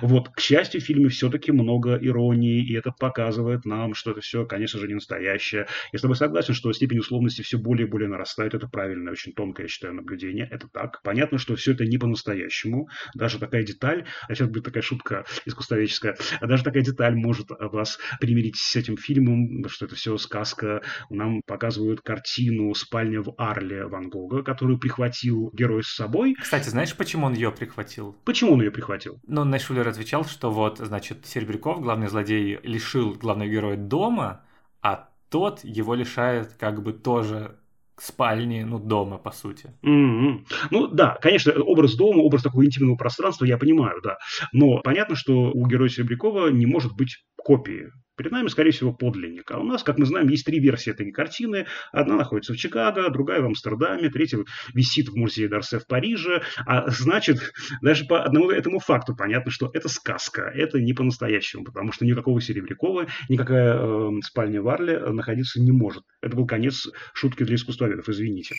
Вот, 0.00 0.30
к 0.30 0.40
счастью, 0.40 0.80
в 0.80 0.84
фильме 0.84 1.08
все-таки 1.08 1.52
много 1.52 1.96
иронии, 1.96 2.66
и 2.66 2.74
это 2.74 2.92
показывает 2.92 3.64
нам, 3.64 3.94
что 3.94 4.12
это 4.12 4.20
все, 4.20 4.46
конечно 4.46 4.80
же, 4.80 4.88
не 4.88 4.94
настоящее. 4.94 5.66
Я 5.92 5.98
с 5.98 6.02
тобой 6.02 6.16
согласен, 6.16 6.54
что 6.54 6.72
степень 6.72 6.98
условности 6.98 7.42
все 7.42 7.58
более 7.58 7.86
и 7.86 7.90
более 7.90 8.08
нарастает. 8.08 8.54
Это 8.54 8.68
правильное, 8.68 9.12
очень 9.12 9.32
тонкое, 9.32 9.66
я 9.66 9.68
считаю, 9.68 9.94
наблюдение. 9.94 10.48
Это 10.50 10.68
так. 10.68 11.02
Понятно, 11.02 11.38
что 11.38 11.56
все 11.56 11.72
это 11.72 11.84
не 11.84 11.98
по-настоящему. 11.98 12.88
Даже 13.14 13.38
такая 13.38 13.62
деталь, 13.62 14.06
а 14.28 14.34
сейчас 14.34 14.48
будет 14.48 14.64
такая 14.64 14.82
шутка 14.82 15.24
искусствоведческая, 15.44 16.16
а 16.40 16.46
даже 16.46 16.64
такая 16.64 16.82
деталь 16.82 17.14
может 17.14 17.48
вас 17.50 17.98
примирить 18.20 18.56
с 18.56 18.76
этим 18.76 18.96
фильмом, 18.96 19.68
что 19.68 19.86
это 19.86 19.94
все 19.94 20.16
сказка. 20.16 20.82
Нам 21.10 21.42
показывают 21.46 22.00
картину 22.00 22.72
«Спальня 22.74 23.20
в 23.20 23.34
Арле» 23.36 23.86
Ван 23.86 24.08
Гога, 24.08 24.42
которую 24.42 24.78
прихватил 24.78 25.50
герой 25.52 25.82
с 25.82 25.94
собой. 25.94 26.34
Кстати, 26.40 26.70
знаешь, 26.78 26.96
почему 26.96 27.26
он 27.26 27.34
ее 27.34 27.50
прихватил? 27.50 28.16
Почему 28.24 28.52
он 28.52 28.62
ее 28.62 28.70
прихватил? 28.70 29.18
Ну, 29.26 29.44
Найшулер 29.44 29.88
отвечал, 29.88 30.24
что 30.24 30.50
вот, 30.50 30.78
значит, 30.78 31.26
Серебряков, 31.26 31.80
главный 31.80 32.06
злодей, 32.06 32.58
лишил 32.62 33.14
главного 33.14 33.48
героя 33.48 33.76
дома, 33.76 34.42
а 34.80 35.08
тот 35.28 35.64
его 35.64 35.94
лишает 35.94 36.54
как 36.54 36.82
бы 36.82 36.92
тоже 36.92 37.58
спальни, 37.96 38.62
ну, 38.62 38.78
дома, 38.78 39.18
по 39.18 39.32
сути. 39.32 39.72
М-м. 39.82 40.46
Ну 40.70 40.86
да, 40.86 41.18
конечно, 41.20 41.52
образ 41.52 41.96
дома, 41.96 42.20
образ 42.20 42.42
такого 42.42 42.64
интимного 42.64 42.96
пространства, 42.96 43.44
я 43.44 43.58
понимаю, 43.58 44.00
да. 44.02 44.18
Но 44.52 44.80
понятно, 44.82 45.16
что 45.16 45.50
у 45.52 45.66
героя 45.66 45.88
Серебрякова 45.88 46.48
не 46.48 46.66
может 46.66 46.94
быть 46.94 47.24
копии. 47.36 47.90
Перед 48.18 48.32
нами, 48.32 48.48
скорее 48.48 48.72
всего, 48.72 48.92
подлинник. 48.92 49.48
А 49.52 49.60
у 49.60 49.62
нас, 49.62 49.84
как 49.84 49.96
мы 49.96 50.04
знаем, 50.04 50.28
есть 50.28 50.44
три 50.44 50.58
версии 50.58 50.90
этой 50.90 51.12
картины. 51.12 51.66
Одна 51.92 52.16
находится 52.16 52.52
в 52.52 52.56
Чикаго, 52.56 53.08
другая 53.10 53.40
в 53.40 53.46
Амстердаме, 53.46 54.10
третья 54.10 54.40
висит 54.74 55.08
в 55.08 55.16
музее 55.16 55.48
Дарсе 55.48 55.78
в 55.78 55.86
Париже. 55.86 56.42
А 56.66 56.90
значит, 56.90 57.52
даже 57.80 58.06
по 58.06 58.24
одному 58.24 58.50
этому 58.50 58.80
факту 58.80 59.14
понятно, 59.14 59.52
что 59.52 59.70
это 59.72 59.88
сказка. 59.88 60.50
Это 60.52 60.80
не 60.80 60.94
по-настоящему, 60.94 61.62
потому 61.62 61.92
что 61.92 62.04
никакого 62.04 62.40
Серебрякова, 62.40 63.06
никакая 63.28 63.78
э, 63.78 64.10
спальня 64.24 64.62
Варли 64.62 64.96
находиться 64.96 65.60
не 65.60 65.70
может. 65.70 66.02
Это 66.20 66.34
был 66.34 66.46
конец 66.46 66.88
шутки 67.14 67.44
для 67.44 67.54
искусствоведов, 67.54 68.08
извините. 68.08 68.56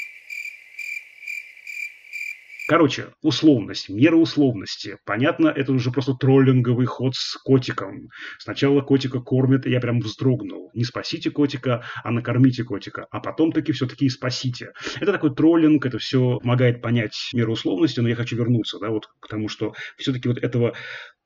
Короче, 2.69 3.07
условность, 3.23 3.89
мера 3.89 4.15
условности. 4.15 4.97
Понятно, 5.03 5.47
это 5.47 5.71
уже 5.73 5.89
просто 5.89 6.13
троллинговый 6.13 6.85
ход 6.85 7.15
с 7.15 7.35
котиком. 7.35 8.09
Сначала 8.37 8.81
котика 8.81 9.21
кормят, 9.21 9.65
и 9.65 9.71
я 9.71 9.79
прям 9.79 10.01
вздрогнул. 10.01 10.69
Не 10.75 10.83
спасите 10.83 11.31
котика, 11.31 11.83
а 12.03 12.11
накормите 12.11 12.63
котика. 12.63 13.07
А 13.09 13.21
потом 13.21 13.53
таки 13.53 13.71
все-таки 13.71 14.05
и 14.05 14.09
спасите. 14.09 14.73
Это 15.01 15.11
такой 15.13 15.33
троллинг, 15.33 15.83
это 15.83 15.97
все 15.97 16.37
помогает 16.37 16.79
понять 16.79 17.31
меру 17.33 17.53
условности, 17.53 18.01
но 18.01 18.09
я 18.09 18.15
хочу 18.15 18.35
вернуться, 18.35 18.77
да, 18.79 18.89
вот 18.91 19.07
к 19.19 19.27
тому, 19.27 19.49
что 19.49 19.73
все-таки 19.97 20.27
вот 20.27 20.37
этого 20.37 20.75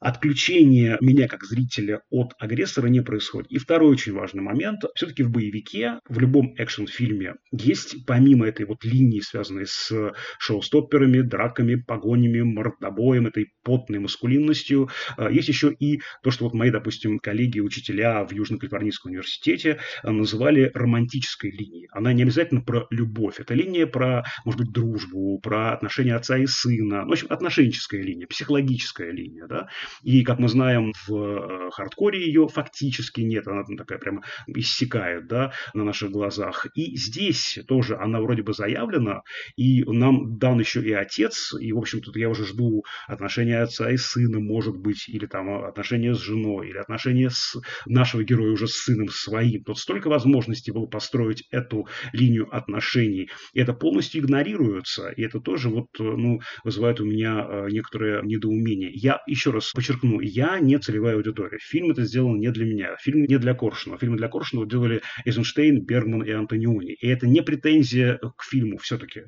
отключение 0.04 0.98
меня 1.02 1.28
как 1.28 1.44
зрителя 1.44 2.02
от 2.10 2.34
агрессора 2.40 2.88
не 2.88 3.02
происходит. 3.02 3.52
И 3.52 3.58
второй 3.58 3.92
очень 3.92 4.14
важный 4.14 4.42
момент. 4.42 4.82
Все-таки 4.96 5.24
в 5.24 5.32
боевике, 5.32 6.00
в 6.08 6.20
любом 6.20 6.54
экшн-фильме 6.58 7.36
есть, 7.52 8.06
помимо 8.06 8.48
этой 8.48 8.66
вот 8.66 8.84
линии, 8.84 9.22
связанной 9.22 9.66
с 9.66 9.92
шоу-стопперами, 10.40 11.22
драками, 11.22 11.76
погонями, 11.76 12.42
мордобоем, 12.42 13.28
этой 13.28 13.52
потной 13.64 14.00
маскулинностью, 14.00 14.90
э, 15.18 15.30
есть 15.32 15.48
еще 15.48 15.72
и 15.72 16.02
то, 16.22 16.32
что 16.32 16.46
вот 16.46 16.54
мои, 16.54 16.70
допустим, 16.70 17.20
коллеги, 17.20 17.60
учителя 17.60 18.26
в 18.26 18.32
Южно-Калифорнийском 18.32 19.12
университете 19.12 19.80
э, 20.04 20.12
называли 20.12 20.72
романтической 20.74 21.52
линией. 21.52 21.88
Она 21.92 22.14
не 22.14 22.24
обязательно 22.24 22.62
про 22.62 22.88
любовь. 22.90 23.40
Это 23.40 23.54
линия 23.54 23.88
про, 23.88 24.26
может 24.46 24.60
быть, 24.60 24.72
дружбу, 24.72 25.40
про 25.40 25.74
отношения 25.74 26.16
отца 26.16 26.38
и 26.38 26.46
сына. 26.46 27.04
Ну, 27.04 27.10
в 27.10 27.12
общем, 27.14 27.28
отношенческая 27.30 28.02
линия, 28.02 28.28
психологическая 28.28 29.12
линия, 29.12 29.48
да. 29.48 29.68
И, 30.02 30.24
как 30.24 30.40
мы 30.40 30.48
знаем, 30.48 30.94
в 31.08 31.16
э, 31.16 31.70
хардкоре 31.72 32.26
ее 32.26 32.48
фактически 32.48 33.22
нет, 33.22 33.48
она 33.48 33.64
там 33.64 33.78
такая 33.78 34.00
прямо 34.00 34.24
иссякает, 34.48 35.28
да, 35.28 35.54
на 35.74 35.84
наших 35.84 36.12
глазах. 36.12 36.68
И 36.76 36.96
здесь 36.98 37.60
тоже 37.68 37.98
она 37.98 38.22
вроде 38.22 38.44
бы 38.44 38.54
заявлена, 38.54 39.22
и 39.56 39.84
нам 39.84 40.38
дан 40.38 40.60
еще 40.60 40.82
и 40.82 40.94
отец, 40.94 41.54
и, 41.60 41.72
в 41.74 41.78
общем, 41.78 42.02
тут 42.02 42.16
я 42.18 42.30
уже 42.30 42.46
жду 42.46 42.84
отношения 43.08 43.62
отца 43.62 43.92
и 43.92 43.98
сына, 43.98 44.40
может 44.40 44.78
быть, 44.78 45.08
или 45.08 45.26
там 45.26 45.64
отношения 45.64 46.14
с 46.14 46.20
женой, 46.20 46.70
или 46.70 46.78
отношения 46.78 47.30
с 47.30 47.58
нашего 47.86 48.24
героя 48.24 48.52
уже 48.52 48.68
с 48.68 48.84
сыном 48.84 49.10
своим. 49.10 49.64
Тут 49.64 49.80
столько 49.80 50.08
возможностей 50.08 50.72
было 50.72 50.86
построить 50.86 51.48
эту 51.52 51.88
линию 52.12 52.48
отношений, 52.56 53.30
и 53.54 53.60
это 53.60 53.74
полностью 53.74 54.22
игнорируется, 54.22 55.10
и 55.10 55.24
это 55.24 55.40
тоже 55.40 55.70
вот, 55.70 55.88
ну, 56.00 56.40
вызывает 56.64 57.00
у 57.00 57.06
меня 57.06 57.46
э, 57.48 57.68
некоторое 57.70 58.22
недоумение. 58.22 58.92
Я 58.94 59.22
еще 59.28 59.52
раз 59.52 59.73
подчеркну, 59.74 60.20
я 60.22 60.60
не 60.60 60.78
целевая 60.80 61.16
аудитория. 61.16 61.58
Фильм 61.60 61.92
это 61.92 62.04
сделан 62.04 62.40
не 62.40 62.52
для 62.52 62.66
меня. 62.66 62.96
Фильм 63.02 63.24
не 63.24 63.38
для 63.38 63.54
Коршунова. 63.54 64.00
Фильмы 64.00 64.18
для 64.18 64.28
Коршунова 64.28 64.70
делали 64.70 65.02
Эйзенштейн, 65.26 65.82
Бергман 65.82 66.24
и 66.24 66.32
Антониони. 66.32 66.94
И 66.94 67.08
это 67.08 67.28
не 67.28 67.42
претензия 67.42 68.20
к 68.38 68.44
фильму 68.44 68.78
все-таки. 68.78 69.24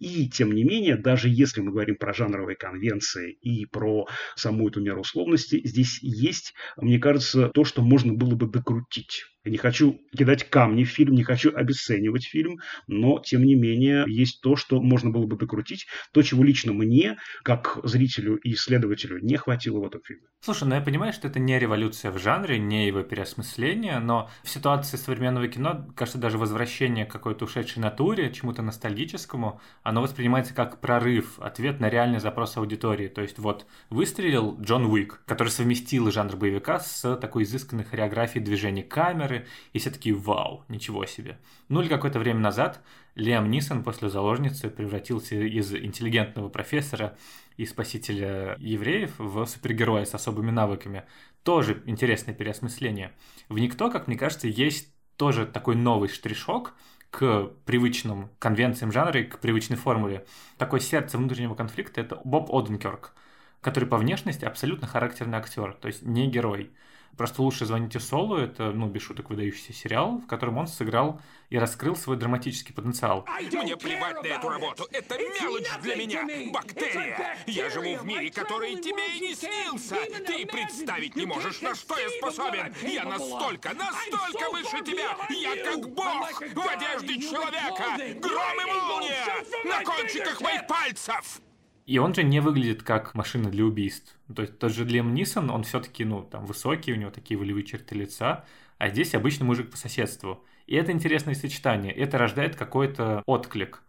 И, 0.00 0.28
тем 0.30 0.52
не 0.52 0.64
менее, 0.64 0.96
даже 0.96 1.28
если 1.28 1.60
мы 1.60 1.72
говорим 1.72 1.96
про 1.96 2.14
жанровые 2.14 2.56
конвенции 2.56 3.32
и 3.42 3.66
про 3.66 4.06
саму 4.34 4.68
эту 4.68 4.80
меру 4.80 5.02
условности, 5.02 5.60
здесь 5.62 5.98
есть, 6.02 6.54
мне 6.78 6.98
кажется, 6.98 7.48
то, 7.48 7.64
что 7.64 7.82
можно 7.82 8.14
было 8.14 8.34
бы 8.34 8.46
докрутить. 8.46 9.24
Я 9.44 9.52
не 9.52 9.56
хочу 9.56 9.98
кидать 10.14 10.50
камни 10.50 10.84
в 10.84 10.90
фильм, 10.90 11.14
не 11.14 11.22
хочу 11.22 11.50
обесценивать 11.54 12.26
фильм, 12.26 12.58
но, 12.86 13.20
тем 13.24 13.42
не 13.44 13.54
менее, 13.54 14.04
есть 14.06 14.42
то, 14.42 14.54
что 14.54 14.82
можно 14.82 15.10
было 15.10 15.26
бы 15.26 15.36
докрутить, 15.36 15.86
то, 16.12 16.20
чего 16.20 16.44
лично 16.44 16.74
мне, 16.74 17.16
как 17.42 17.78
зрителю 17.84 18.36
и 18.36 18.52
исследователю, 18.52 19.18
не 19.22 19.36
хватило 19.36 19.80
в 19.80 19.86
этом 19.86 20.02
фильме. 20.02 20.24
Слушай, 20.40 20.68
ну 20.68 20.74
я 20.74 20.82
понимаю, 20.82 21.14
что 21.14 21.28
это 21.28 21.38
не 21.38 21.58
революция 21.58 22.10
в 22.10 22.18
жанре, 22.18 22.58
не 22.58 22.86
его 22.86 23.02
переосмысление, 23.02 23.98
но 23.98 24.30
в 24.42 24.50
ситуации 24.50 24.98
современного 24.98 25.48
кино, 25.48 25.86
кажется, 25.96 26.18
даже 26.18 26.36
возвращение 26.36 27.06
к 27.06 27.12
какой-то 27.12 27.46
ушедшей 27.46 27.80
натуре, 27.80 28.30
чему-то 28.32 28.60
ностальгическому, 28.60 29.60
оно 29.90 30.02
воспринимается 30.02 30.54
как 30.54 30.80
прорыв, 30.80 31.40
ответ 31.40 31.80
на 31.80 31.88
реальный 31.90 32.20
запрос 32.20 32.56
аудитории. 32.56 33.08
То 33.08 33.22
есть 33.22 33.40
вот 33.40 33.66
выстрелил 33.90 34.56
Джон 34.60 34.86
Уик, 34.86 35.20
который 35.26 35.48
совместил 35.48 36.10
жанр 36.12 36.36
боевика 36.36 36.78
с 36.78 37.16
такой 37.16 37.42
изысканной 37.42 37.82
хореографией 37.82 38.44
движений 38.44 38.84
камеры, 38.84 39.46
и 39.72 39.80
все 39.80 39.90
такие 39.90 40.14
«Вау, 40.14 40.64
ничего 40.68 41.04
себе». 41.06 41.38
Ну 41.68 41.80
или 41.80 41.88
какое-то 41.88 42.20
время 42.20 42.38
назад 42.38 42.80
Лиам 43.16 43.50
Нисон 43.50 43.82
после 43.82 44.10
«Заложницы» 44.10 44.70
превратился 44.70 45.34
из 45.34 45.74
интеллигентного 45.74 46.48
профессора 46.48 47.18
и 47.56 47.66
спасителя 47.66 48.54
евреев 48.60 49.14
в 49.18 49.44
супергероя 49.46 50.04
с 50.04 50.14
особыми 50.14 50.52
навыками. 50.52 51.02
Тоже 51.42 51.82
интересное 51.86 52.32
переосмысление. 52.32 53.12
В 53.48 53.58
«Никто», 53.58 53.90
как 53.90 54.06
мне 54.06 54.16
кажется, 54.16 54.46
есть 54.46 54.94
тоже 55.16 55.46
такой 55.46 55.74
новый 55.74 56.08
штришок, 56.08 56.74
к 57.10 57.50
привычным 57.64 58.30
конвенциям 58.38 58.92
жанра 58.92 59.20
и 59.20 59.24
к 59.24 59.38
привычной 59.38 59.76
формуле. 59.76 60.24
Такое 60.58 60.80
сердце 60.80 61.18
внутреннего 61.18 61.54
конфликта— 61.54 62.00
это 62.02 62.20
Боб 62.24 62.50
Оденкерк, 62.54 63.12
который 63.60 63.88
по 63.88 63.96
внешности 63.96 64.44
абсолютно 64.44 64.86
характерный 64.86 65.38
актер, 65.38 65.74
то 65.74 65.88
есть 65.88 66.02
не 66.02 66.30
герой. 66.30 66.70
Просто 67.16 67.42
лучше 67.42 67.66
звоните 67.66 68.00
Солу, 68.00 68.36
это, 68.36 68.72
ну, 68.72 68.86
без 68.86 69.02
шуток, 69.02 69.28
выдающийся 69.30 69.72
сериал, 69.72 70.18
в 70.18 70.26
котором 70.26 70.56
он 70.58 70.66
сыграл 70.66 71.20
и 71.50 71.58
раскрыл 71.58 71.94
свой 71.96 72.16
драматический 72.16 72.72
потенциал. 72.72 73.26
Мне 73.52 73.76
плевать 73.76 74.22
на 74.22 74.26
эту 74.26 74.48
работу. 74.48 74.86
Это 74.90 75.18
мелочь 75.18 75.68
для 75.82 75.96
меня. 75.96 76.50
Бактерия. 76.52 77.36
Я 77.46 77.68
живу 77.68 77.96
в 77.96 78.06
мире, 78.06 78.30
который 78.30 78.76
тебе 78.76 79.16
и 79.16 79.20
не 79.20 79.34
снился. 79.34 79.96
Ты 80.26 80.46
представить 80.46 81.16
не 81.16 81.26
можешь, 81.26 81.60
на 81.60 81.74
что 81.74 81.98
я 81.98 82.08
способен. 82.10 82.74
Я 82.82 83.04
настолько, 83.04 83.74
настолько 83.74 84.50
выше 84.52 84.84
тебя. 84.84 85.16
Я 85.28 85.64
как 85.64 85.90
бог 85.92 86.40
в 86.40 86.68
одежде 86.68 87.20
человека. 87.20 88.20
Гром 88.20 88.60
и 88.60 88.72
молния 88.72 89.44
на 89.64 89.84
кончиках 89.84 90.40
моих 90.40 90.66
пальцев. 90.66 91.40
И 91.86 91.98
он 91.98 92.14
же 92.14 92.22
не 92.22 92.40
выглядит 92.40 92.82
как 92.84 93.14
машина 93.14 93.50
для 93.50 93.64
убийств. 93.64 94.16
То 94.34 94.42
есть 94.42 94.58
тот 94.58 94.72
же 94.72 94.84
Лем 94.84 95.14
Нисон, 95.14 95.50
он 95.50 95.64
все-таки, 95.64 96.04
ну, 96.04 96.22
там, 96.22 96.46
высокий, 96.46 96.92
у 96.92 96.96
него 96.96 97.10
такие 97.10 97.38
волевые 97.38 97.64
черты 97.64 97.94
лица, 97.94 98.44
а 98.78 98.88
здесь 98.88 99.14
обычный 99.14 99.44
мужик 99.44 99.70
по 99.70 99.76
соседству. 99.76 100.44
И 100.66 100.76
это 100.76 100.92
интересное 100.92 101.34
сочетание, 101.34 101.92
это 101.92 102.18
рождает 102.18 102.56
какой-то 102.56 103.22
отклик. 103.26 103.82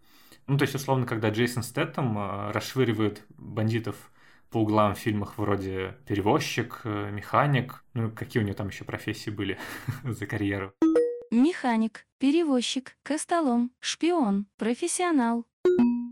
Ну, 0.48 0.58
то 0.58 0.64
есть, 0.64 0.74
условно, 0.74 1.06
когда 1.06 1.30
Джейсон 1.30 1.64
Стэттем 1.64 2.18
э, 2.18 2.52
расшвыривает 2.52 3.24
бандитов 3.38 4.12
по 4.50 4.58
углам 4.58 4.96
в 4.96 5.00
фильмах 5.00 5.38
вроде 5.38 5.98
перевозчик, 6.08 6.82
э, 6.84 7.12
механик, 7.12 7.84
ну, 7.94 8.12
какие 8.12 8.42
у 8.42 8.46
него 8.46 8.56
там 8.56 8.70
еще 8.70 8.84
профессии 8.84 9.30
были 9.30 9.60
за 10.04 10.26
карьеру. 10.26 10.74
Механик, 11.30 12.06
перевозчик, 12.18 12.98
костолом, 13.04 13.72
шпион, 13.80 14.48
профессионал. 14.58 15.46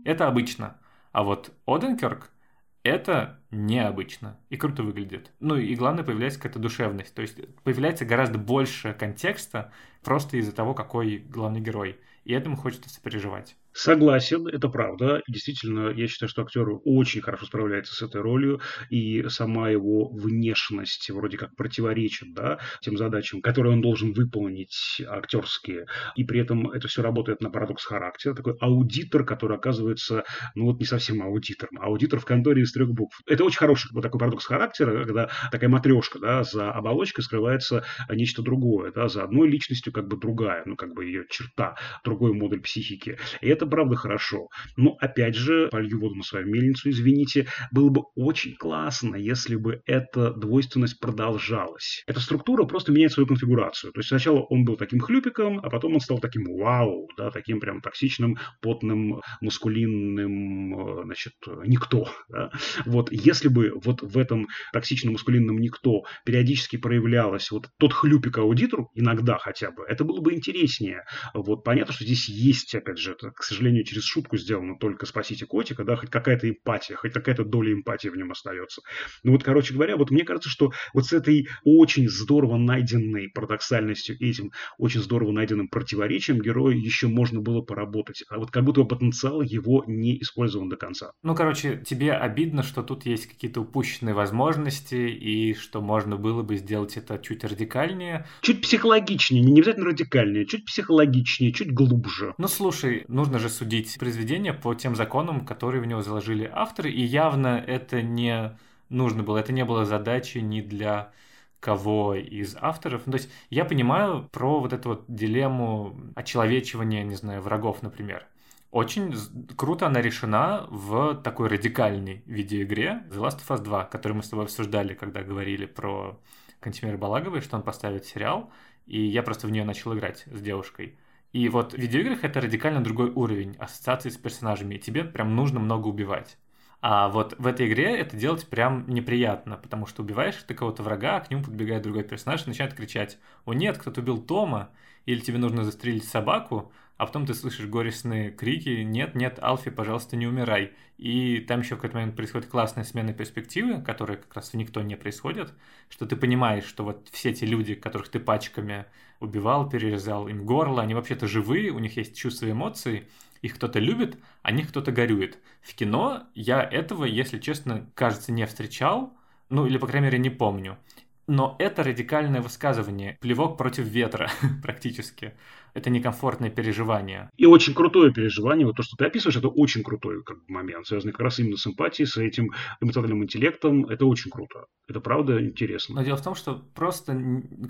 Это 0.04 0.28
обычно. 0.28 0.80
А 1.12 1.24
вот 1.24 1.52
Оденкерк— 1.66 2.30
это 2.82 3.40
необычно 3.50 4.38
и 4.48 4.56
круто 4.56 4.82
выглядит. 4.82 5.32
Ну 5.40 5.56
и 5.56 5.74
главное, 5.74 6.04
появляется 6.04 6.38
какая-то 6.38 6.58
душевность. 6.58 7.14
То 7.14 7.22
есть 7.22 7.38
появляется 7.62 8.04
гораздо 8.04 8.38
больше 8.38 8.94
контекста 8.94 9.72
просто 10.02 10.38
из-за 10.38 10.52
того, 10.52 10.74
какой 10.74 11.18
главный 11.18 11.60
герой. 11.60 12.00
И 12.24 12.32
этому 12.32 12.56
хочется 12.56 12.88
сопереживать. 12.88 13.56
Согласен, 13.72 14.48
это 14.48 14.68
правда. 14.68 15.22
Действительно, 15.28 15.90
я 15.90 16.08
считаю, 16.08 16.28
что 16.28 16.42
актер 16.42 16.66
очень 16.84 17.20
хорошо 17.20 17.46
справляется 17.46 17.94
с 17.94 18.02
этой 18.02 18.20
ролью, 18.20 18.60
и 18.90 19.24
сама 19.28 19.70
его 19.70 20.08
внешность 20.10 21.08
вроде 21.10 21.38
как 21.38 21.54
противоречит 21.54 22.34
да, 22.34 22.58
тем 22.80 22.96
задачам, 22.96 23.40
которые 23.40 23.74
он 23.74 23.80
должен 23.80 24.12
выполнить 24.12 25.00
актерские. 25.06 25.86
И 26.16 26.24
при 26.24 26.40
этом 26.40 26.68
это 26.70 26.88
все 26.88 27.00
работает 27.02 27.40
на 27.42 27.50
парадокс 27.50 27.84
характера. 27.84 28.34
Такой 28.34 28.54
аудитор, 28.60 29.24
который 29.24 29.56
оказывается, 29.56 30.24
ну 30.56 30.64
вот 30.64 30.80
не 30.80 30.84
совсем 30.86 31.22
аудитором, 31.22 31.78
а 31.78 31.86
аудитор 31.86 32.18
в 32.18 32.24
конторе 32.24 32.62
из 32.62 32.72
трех 32.72 32.90
букв. 32.90 33.20
Это 33.26 33.44
очень 33.44 33.58
хороший 33.58 33.90
вот 33.92 34.02
такой 34.02 34.18
парадокс 34.18 34.46
характера, 34.46 35.04
когда 35.04 35.30
такая 35.52 35.70
матрешка, 35.70 36.18
да, 36.18 36.42
за 36.42 36.72
оболочкой 36.72 37.22
скрывается 37.22 37.84
нечто 38.10 38.42
другое, 38.42 38.90
да, 38.90 39.08
за 39.08 39.22
одной 39.22 39.48
личностью 39.48 39.92
как 39.92 40.08
бы 40.08 40.16
другая, 40.16 40.64
ну 40.66 40.74
как 40.74 40.92
бы 40.92 41.04
ее 41.04 41.24
черта, 41.30 41.76
другой 42.04 42.32
модуль 42.32 42.60
психики. 42.60 43.16
И 43.40 43.48
это 43.48 43.59
правда 43.66 43.96
хорошо. 43.96 44.48
Но 44.76 44.96
опять 45.00 45.34
же, 45.34 45.68
полью 45.68 46.00
воду 46.00 46.14
на 46.16 46.22
свою 46.22 46.46
мельницу, 46.46 46.90
извините, 46.90 47.46
было 47.70 47.90
бы 47.90 48.02
очень 48.14 48.54
классно, 48.56 49.16
если 49.16 49.56
бы 49.56 49.82
эта 49.86 50.32
двойственность 50.32 50.98
продолжалась. 51.00 52.02
Эта 52.06 52.20
структура 52.20 52.64
просто 52.64 52.92
меняет 52.92 53.12
свою 53.12 53.26
конфигурацию. 53.26 53.92
То 53.92 54.00
есть 54.00 54.08
сначала 54.08 54.40
он 54.40 54.64
был 54.64 54.76
таким 54.76 55.00
хлюпиком, 55.00 55.60
а 55.60 55.70
потом 55.70 55.94
он 55.94 56.00
стал 56.00 56.18
таким 56.18 56.44
вау, 56.44 57.08
да, 57.16 57.30
таким 57.30 57.60
прям 57.60 57.80
токсичным, 57.80 58.38
потным, 58.60 59.20
мускулинным, 59.40 61.00
э, 61.00 61.04
значит, 61.04 61.34
никто. 61.64 62.08
Да? 62.28 62.50
Вот 62.86 63.10
если 63.12 63.48
бы 63.48 63.72
вот 63.82 64.02
в 64.02 64.18
этом 64.18 64.48
токсичном 64.72 65.12
мускулинном 65.12 65.58
никто 65.58 66.04
периодически 66.24 66.76
проявлялось 66.76 67.50
вот 67.50 67.68
тот 67.78 67.92
хлюпик 67.92 68.38
аудитор, 68.38 68.86
иногда 68.94 69.38
хотя 69.38 69.70
бы, 69.70 69.84
это 69.84 70.04
было 70.04 70.20
бы 70.20 70.34
интереснее. 70.34 71.04
Вот 71.34 71.64
понятно, 71.64 71.92
что 71.92 72.04
здесь 72.04 72.28
есть, 72.28 72.74
опять 72.74 72.98
же, 72.98 73.12
это, 73.12 73.30
к 73.30 73.42
сожалению, 73.50 73.84
через 73.84 74.04
шутку 74.04 74.36
сделано 74.36 74.76
только 74.78 75.06
«Спасите 75.06 75.46
котика», 75.46 75.84
да, 75.84 75.96
хоть 75.96 76.10
какая-то 76.10 76.48
эмпатия, 76.48 76.96
хоть 76.96 77.12
какая-то 77.12 77.44
доля 77.44 77.72
эмпатии 77.72 78.08
в 78.08 78.16
нем 78.16 78.30
остается. 78.30 78.82
Ну 79.22 79.32
вот, 79.32 79.42
короче 79.42 79.74
говоря, 79.74 79.96
вот 79.96 80.10
мне 80.10 80.24
кажется, 80.24 80.48
что 80.48 80.72
вот 80.94 81.06
с 81.06 81.12
этой 81.12 81.48
очень 81.64 82.08
здорово 82.08 82.56
найденной 82.56 83.28
парадоксальностью, 83.28 84.16
этим 84.20 84.52
очень 84.78 85.00
здорово 85.00 85.32
найденным 85.32 85.68
противоречием 85.68 86.40
героя 86.40 86.74
еще 86.74 87.08
можно 87.08 87.40
было 87.40 87.60
поработать. 87.60 88.24
А 88.28 88.38
вот 88.38 88.50
как 88.50 88.64
будто 88.64 88.82
бы 88.82 88.88
потенциал 88.88 89.42
его 89.42 89.84
не 89.86 90.20
использован 90.20 90.68
до 90.68 90.76
конца. 90.76 91.12
Ну, 91.22 91.34
короче, 91.34 91.82
тебе 91.84 92.12
обидно, 92.12 92.62
что 92.62 92.82
тут 92.82 93.06
есть 93.06 93.26
какие-то 93.26 93.60
упущенные 93.60 94.14
возможности, 94.14 94.94
и 94.94 95.54
что 95.54 95.80
можно 95.80 96.16
было 96.16 96.42
бы 96.42 96.56
сделать 96.56 96.96
это 96.96 97.18
чуть 97.18 97.44
радикальнее. 97.44 98.26
Чуть 98.42 98.62
психологичнее, 98.62 99.42
не 99.42 99.60
обязательно 99.60 99.86
радикальнее, 99.86 100.46
чуть 100.46 100.64
психологичнее, 100.64 101.52
чуть 101.52 101.72
глубже. 101.72 102.34
Ну, 102.38 102.48
слушай, 102.48 103.04
нужно 103.08 103.38
же 103.40 103.48
судить 103.48 103.98
произведение 103.98 104.52
по 104.52 104.74
тем 104.74 104.94
законам, 104.94 105.44
которые 105.44 105.82
в 105.82 105.86
него 105.86 106.02
заложили 106.02 106.50
авторы, 106.52 106.90
и 106.90 107.02
явно 107.02 107.62
это 107.66 108.02
не 108.02 108.56
нужно 108.88 109.22
было, 109.22 109.38
это 109.38 109.52
не 109.52 109.64
было 109.64 109.84
задачей 109.84 110.42
ни 110.42 110.60
для 110.60 111.12
кого 111.60 112.14
из 112.14 112.56
авторов. 112.60 113.02
Ну, 113.06 113.12
то 113.12 113.18
есть 113.18 113.30
я 113.50 113.64
понимаю 113.64 114.28
про 114.32 114.60
вот 114.60 114.72
эту 114.72 114.90
вот 114.90 115.04
дилемму 115.08 115.98
очеловечивания, 116.14 117.04
не 117.04 117.14
знаю, 117.16 117.42
врагов, 117.42 117.82
например. 117.82 118.26
Очень 118.70 119.14
круто 119.56 119.86
она 119.86 120.00
решена 120.00 120.66
в 120.70 121.16
такой 121.16 121.48
радикальной 121.48 122.22
видеоигре 122.26 123.02
The 123.10 123.18
Last 123.18 123.40
of 123.40 123.48
Us 123.48 123.62
2, 123.62 123.84
которую 123.86 124.18
мы 124.18 124.22
с 124.22 124.28
тобой 124.28 124.44
обсуждали, 124.44 124.94
когда 124.94 125.22
говорили 125.22 125.66
про 125.66 126.20
Кантимира 126.60 126.96
Балаговой, 126.96 127.40
что 127.40 127.56
он 127.56 127.62
поставит 127.62 128.04
сериал, 128.04 128.52
и 128.86 129.00
я 129.00 129.22
просто 129.22 129.46
в 129.48 129.50
нее 129.50 129.64
начал 129.64 129.96
играть 129.96 130.24
с 130.26 130.40
девушкой. 130.40 130.98
И 131.32 131.48
вот 131.48 131.74
в 131.74 131.78
видеоиграх 131.78 132.24
это 132.24 132.40
радикально 132.40 132.82
другой 132.82 133.10
уровень 133.10 133.56
ассоциации 133.58 134.08
с 134.08 134.16
персонажами, 134.16 134.74
и 134.74 134.78
тебе 134.78 135.04
прям 135.04 135.36
нужно 135.36 135.60
много 135.60 135.86
убивать. 135.86 136.36
А 136.82 137.08
вот 137.08 137.34
в 137.38 137.46
этой 137.46 137.68
игре 137.68 137.96
это 137.98 138.16
делать 138.16 138.48
прям 138.48 138.88
неприятно, 138.88 139.56
потому 139.56 139.86
что 139.86 140.02
убиваешь 140.02 140.42
ты 140.46 140.54
кого-то 140.54 140.82
врага, 140.82 141.16
а 141.16 141.20
к 141.20 141.30
нему 141.30 141.44
подбегает 141.44 141.82
другой 141.82 142.04
персонаж 142.04 142.44
и 142.44 142.48
начинает 142.48 142.74
кричать 142.74 143.18
«О 143.44 143.52
нет, 143.52 143.76
кто-то 143.78 144.00
убил 144.00 144.18
Тома!» 144.18 144.70
Или 145.06 145.20
тебе 145.20 145.38
нужно 145.38 145.64
застрелить 145.64 146.04
собаку, 146.04 146.72
а 146.96 147.06
потом 147.06 147.26
ты 147.26 147.34
слышишь 147.34 147.66
горестные 147.66 148.30
крики 148.30 148.82
«Нет, 148.82 149.14
нет, 149.14 149.38
Алфи, 149.42 149.70
пожалуйста, 149.70 150.16
не 150.16 150.26
умирай!» 150.26 150.72
И 150.96 151.38
там 151.40 151.60
еще 151.60 151.74
в 151.74 151.78
какой-то 151.78 151.96
момент 151.96 152.16
происходит 152.16 152.48
классная 152.48 152.84
смена 152.84 153.12
перспективы, 153.14 153.80
которая 153.80 154.18
как 154.18 154.34
раз 154.34 154.50
в 154.50 154.54
никто 154.54 154.82
не 154.82 154.96
происходит, 154.96 155.52
что 155.88 156.06
ты 156.06 156.16
понимаешь, 156.16 156.64
что 156.64 156.84
вот 156.84 157.08
все 157.10 157.30
эти 157.30 157.44
люди, 157.44 157.74
которых 157.74 158.08
ты 158.08 158.20
пачками 158.20 158.84
убивал, 159.20 159.68
перерезал 159.68 160.28
им 160.28 160.44
горло, 160.44 160.82
они 160.82 160.94
вообще-то 160.94 161.28
живые, 161.28 161.70
у 161.70 161.78
них 161.78 161.96
есть 161.96 162.16
чувства 162.16 162.46
и 162.46 162.50
эмоции, 162.50 163.06
их 163.42 163.54
кто-то 163.54 163.78
любит, 163.78 164.18
а 164.42 164.50
них 164.50 164.68
кто-то 164.68 164.92
горюет. 164.92 165.38
В 165.60 165.74
кино 165.74 166.24
я 166.34 166.62
этого, 166.62 167.04
если 167.04 167.38
честно, 167.38 167.88
кажется, 167.94 168.32
не 168.32 168.46
встречал, 168.46 169.14
ну 169.48 169.66
или, 169.66 169.78
по 169.78 169.86
крайней 169.86 170.06
мере, 170.06 170.18
не 170.18 170.30
помню. 170.30 170.78
Но 171.26 171.54
это 171.58 171.84
радикальное 171.84 172.40
высказывание, 172.40 173.16
плевок 173.20 173.56
против 173.56 173.84
ветра 173.84 174.30
практически. 174.62 175.34
Это 175.74 175.90
некомфортное 175.90 176.50
переживание. 176.50 177.30
И 177.36 177.46
очень 177.46 177.74
крутое 177.74 178.12
переживание, 178.12 178.66
вот 178.66 178.76
то, 178.76 178.82
что 178.82 178.96
ты 178.96 179.04
описываешь, 179.04 179.36
это 179.36 179.48
очень 179.48 179.82
крутой 179.82 180.22
как 180.24 180.38
бы, 180.38 180.44
момент, 180.48 180.86
связанный 180.86 181.12
как 181.12 181.20
раз 181.22 181.38
именно 181.38 181.56
с 181.56 181.66
эмпатией, 181.66 182.06
с 182.06 182.16
этим 182.16 182.50
эмоциональным 182.80 183.24
интеллектом. 183.24 183.86
Это 183.86 184.06
очень 184.06 184.30
круто. 184.30 184.66
Это 184.88 185.00
правда 185.00 185.44
интересно. 185.44 185.96
Но 185.96 186.02
дело 186.02 186.16
в 186.16 186.22
том, 186.22 186.34
что 186.34 186.54
просто 186.74 187.12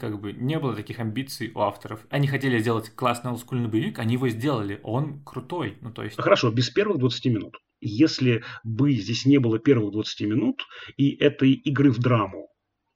как 0.00 0.20
бы 0.20 0.32
не 0.32 0.58
было 0.58 0.74
таких 0.74 0.98
амбиций 0.98 1.52
у 1.54 1.60
авторов. 1.60 2.00
Они 2.10 2.26
хотели 2.26 2.58
сделать 2.58 2.90
классный 2.90 3.30
олдскульный 3.30 3.68
боевик, 3.68 3.98
они 3.98 4.14
его 4.14 4.28
сделали. 4.28 4.80
Он 4.82 5.22
крутой. 5.24 5.78
Ну, 5.80 5.92
то 5.92 6.02
есть... 6.02 6.16
Хорошо, 6.16 6.50
без 6.50 6.70
первых 6.70 6.98
20 6.98 7.26
минут. 7.26 7.56
Если 7.80 8.44
бы 8.62 8.92
здесь 8.92 9.24
не 9.24 9.38
было 9.38 9.58
первых 9.58 9.92
20 9.92 10.28
минут 10.28 10.66
и 10.96 11.14
этой 11.16 11.52
игры 11.52 11.90
в 11.90 11.98
драму, 11.98 12.49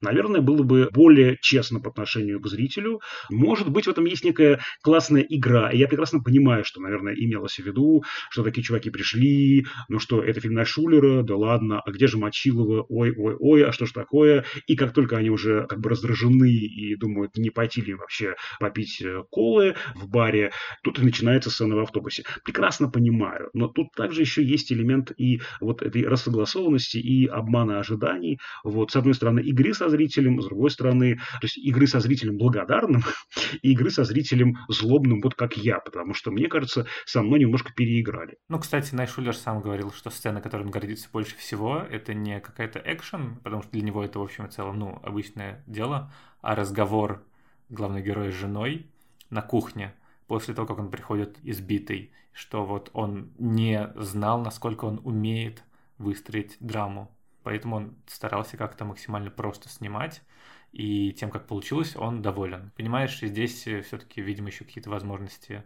наверное, 0.05 0.41
было 0.41 0.63
бы 0.63 0.89
более 0.93 1.37
честно 1.41 1.79
по 1.79 1.89
отношению 1.89 2.39
к 2.39 2.47
зрителю. 2.47 3.01
Может 3.29 3.69
быть, 3.69 3.87
в 3.87 3.89
этом 3.89 4.05
есть 4.05 4.23
некая 4.23 4.59
классная 4.81 5.21
игра. 5.21 5.71
И 5.71 5.77
я 5.77 5.87
прекрасно 5.87 6.21
понимаю, 6.21 6.63
что, 6.63 6.79
наверное, 6.79 7.13
имелось 7.15 7.55
в 7.55 7.65
виду, 7.65 8.03
что 8.29 8.43
такие 8.43 8.63
чуваки 8.63 8.89
пришли, 8.89 9.65
ну 9.89 9.99
что, 9.99 10.21
это 10.21 10.39
фильм 10.39 10.63
Шулера, 10.65 11.23
да 11.23 11.35
ладно, 11.35 11.81
а 11.81 11.91
где 11.91 12.07
же 12.07 12.17
Мочилова, 12.17 12.85
ой, 12.87 13.13
ой, 13.15 13.35
ой, 13.39 13.65
а 13.65 13.71
что 13.71 13.85
ж 13.85 13.91
такое? 13.91 14.45
И 14.67 14.75
как 14.75 14.93
только 14.93 15.17
они 15.17 15.29
уже 15.29 15.65
как 15.67 15.79
бы 15.79 15.89
раздражены 15.89 16.49
и 16.49 16.95
думают, 16.95 17.37
не 17.37 17.49
пойти 17.49 17.81
ли 17.81 17.93
вообще 17.93 18.35
попить 18.59 19.01
э, 19.01 19.23
колы 19.29 19.75
в 19.95 20.07
баре, 20.07 20.51
тут 20.83 20.99
и 20.99 21.03
начинается 21.03 21.49
сцена 21.49 21.75
в 21.75 21.79
автобусе. 21.79 22.23
Прекрасно 22.43 22.89
понимаю, 22.89 23.49
но 23.53 23.67
тут 23.67 23.91
также 23.95 24.21
еще 24.21 24.43
есть 24.43 24.71
элемент 24.71 25.11
и 25.17 25.41
вот 25.61 25.81
этой 25.81 26.05
рассогласованности 26.07 26.97
и 26.97 27.25
обмана 27.25 27.79
ожиданий. 27.79 28.39
Вот, 28.63 28.91
с 28.91 28.95
одной 28.95 29.13
стороны, 29.13 29.41
игры 29.41 29.73
со 29.73 29.89
зрителем, 29.95 30.41
с 30.41 30.45
другой 30.45 30.69
стороны, 30.71 31.15
то 31.15 31.43
есть 31.43 31.57
игры 31.57 31.87
со 31.87 31.99
зрителем 31.99 32.37
благодарным 32.37 33.03
и 33.61 33.71
игры 33.71 33.89
со 33.89 34.03
зрителем 34.03 34.57
злобным, 34.67 35.21
вот 35.21 35.35
как 35.35 35.57
я, 35.57 35.79
потому 35.79 36.13
что, 36.13 36.31
мне 36.31 36.47
кажется, 36.47 36.87
со 37.05 37.21
мной 37.21 37.39
немножко 37.39 37.73
переиграли. 37.73 38.37
Ну, 38.49 38.59
кстати, 38.59 38.93
Найшулер 38.93 39.35
сам 39.35 39.61
говорил, 39.61 39.91
что 39.91 40.09
сцена, 40.09 40.41
которой 40.41 40.63
он 40.63 40.71
гордится 40.71 41.09
больше 41.11 41.35
всего, 41.37 41.77
это 41.77 42.13
не 42.13 42.39
какая-то 42.39 42.81
экшен, 42.83 43.37
потому 43.43 43.63
что 43.63 43.71
для 43.71 43.81
него 43.81 44.03
это, 44.03 44.19
в 44.19 44.23
общем 44.23 44.45
и 44.45 44.51
целом, 44.51 44.79
ну, 44.79 44.99
обычное 45.03 45.63
дело, 45.67 46.11
а 46.41 46.55
разговор 46.55 47.23
главного 47.69 48.03
героя 48.03 48.31
с 48.31 48.35
женой 48.35 48.87
на 49.29 49.41
кухне 49.41 49.93
после 50.27 50.53
того, 50.53 50.67
как 50.67 50.79
он 50.79 50.89
приходит 50.89 51.37
избитый, 51.43 52.11
что 52.31 52.65
вот 52.65 52.89
он 52.93 53.31
не 53.37 53.91
знал, 53.95 54.41
насколько 54.41 54.85
он 54.85 54.99
умеет 55.03 55.63
выстроить 55.97 56.57
драму. 56.59 57.14
Поэтому 57.45 57.75
он 57.75 57.95
старался 58.07 58.57
как-то 58.57 58.85
максимально 58.85 59.29
просто 59.29 59.69
снимать, 59.69 60.23
и 60.71 61.13
тем, 61.13 61.29
как 61.29 61.45
получилось, 61.45 61.95
он 61.95 62.23
доволен. 62.23 62.71
Понимаешь, 62.75 63.19
здесь 63.21 63.59
все-таки, 63.61 64.19
видимо, 64.19 64.47
еще 64.47 64.65
какие-то 64.65 64.89
возможности 64.89 65.63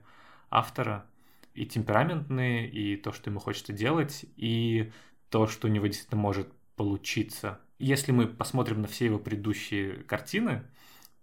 автора, 0.51 1.05
и 1.53 1.65
темпераментные, 1.65 2.69
и 2.69 2.97
то, 2.97 3.13
что 3.13 3.29
ему 3.29 3.39
хочется 3.39 3.71
делать, 3.71 4.25
и 4.35 4.91
то, 5.29 5.47
что 5.47 5.67
у 5.67 5.71
него 5.71 5.87
действительно 5.87 6.21
может 6.21 6.51
получиться. 6.75 7.61
Если 7.77 8.11
мы 8.11 8.27
посмотрим 8.27 8.81
на 8.81 8.89
все 8.89 9.05
его 9.05 9.17
предыдущие 9.17 10.03
картины, 10.03 10.63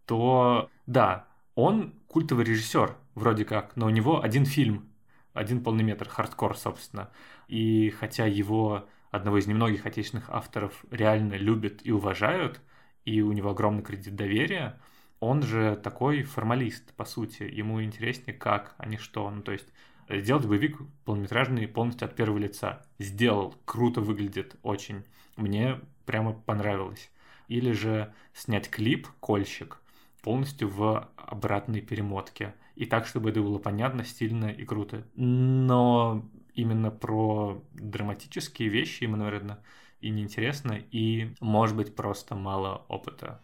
то 0.06 0.70
да, 0.86 1.28
он 1.54 1.92
культовый 2.08 2.46
режиссер, 2.46 2.96
вроде 3.14 3.44
как, 3.44 3.76
но 3.76 3.86
у 3.86 3.90
него 3.90 4.22
один 4.22 4.46
фильм, 4.46 4.88
один 5.34 5.62
полный 5.62 5.84
метр, 5.84 6.08
хардкор, 6.08 6.56
собственно. 6.56 7.10
И 7.46 7.90
хотя 7.90 8.24
его 8.24 8.88
одного 9.10 9.38
из 9.38 9.46
немногих 9.46 9.86
отечественных 9.86 10.30
авторов 10.30 10.84
реально 10.90 11.34
любят 11.34 11.80
и 11.84 11.90
уважают, 11.90 12.60
и 13.04 13.20
у 13.22 13.32
него 13.32 13.50
огромный 13.50 13.82
кредит 13.82 14.16
доверия, 14.16 14.78
он 15.20 15.42
же 15.42 15.76
такой 15.76 16.22
формалист, 16.22 16.92
по 16.94 17.04
сути. 17.04 17.44
Ему 17.44 17.82
интереснее 17.82 18.36
как, 18.36 18.74
а 18.78 18.86
не 18.86 18.98
что. 18.98 19.30
Ну, 19.30 19.42
то 19.42 19.52
есть 19.52 19.68
сделать 20.08 20.46
боевик 20.46 20.78
полнометражный 21.04 21.66
полностью 21.66 22.06
от 22.06 22.14
первого 22.14 22.38
лица. 22.38 22.84
Сделал, 22.98 23.54
круто 23.64 24.00
выглядит, 24.00 24.56
очень. 24.62 25.04
Мне 25.36 25.80
прямо 26.04 26.32
понравилось. 26.32 27.10
Или 27.48 27.72
же 27.72 28.12
снять 28.34 28.68
клип 28.68 29.08
«Кольщик», 29.20 29.80
полностью 30.22 30.68
в 30.68 31.08
обратной 31.16 31.80
перемотке. 31.80 32.54
И 32.74 32.84
так, 32.84 33.06
чтобы 33.06 33.30
это 33.30 33.40
было 33.40 33.58
понятно, 33.58 34.04
стильно 34.04 34.46
и 34.46 34.64
круто. 34.64 35.06
Но 35.14 36.28
именно 36.56 36.90
про 36.90 37.62
драматические 37.74 38.68
вещи 38.68 39.04
ему, 39.04 39.16
наверное, 39.16 39.62
и 40.00 40.10
неинтересно, 40.10 40.72
и, 40.72 41.34
может 41.40 41.76
быть, 41.76 41.94
просто 41.94 42.34
мало 42.34 42.84
опыта. 42.88 43.42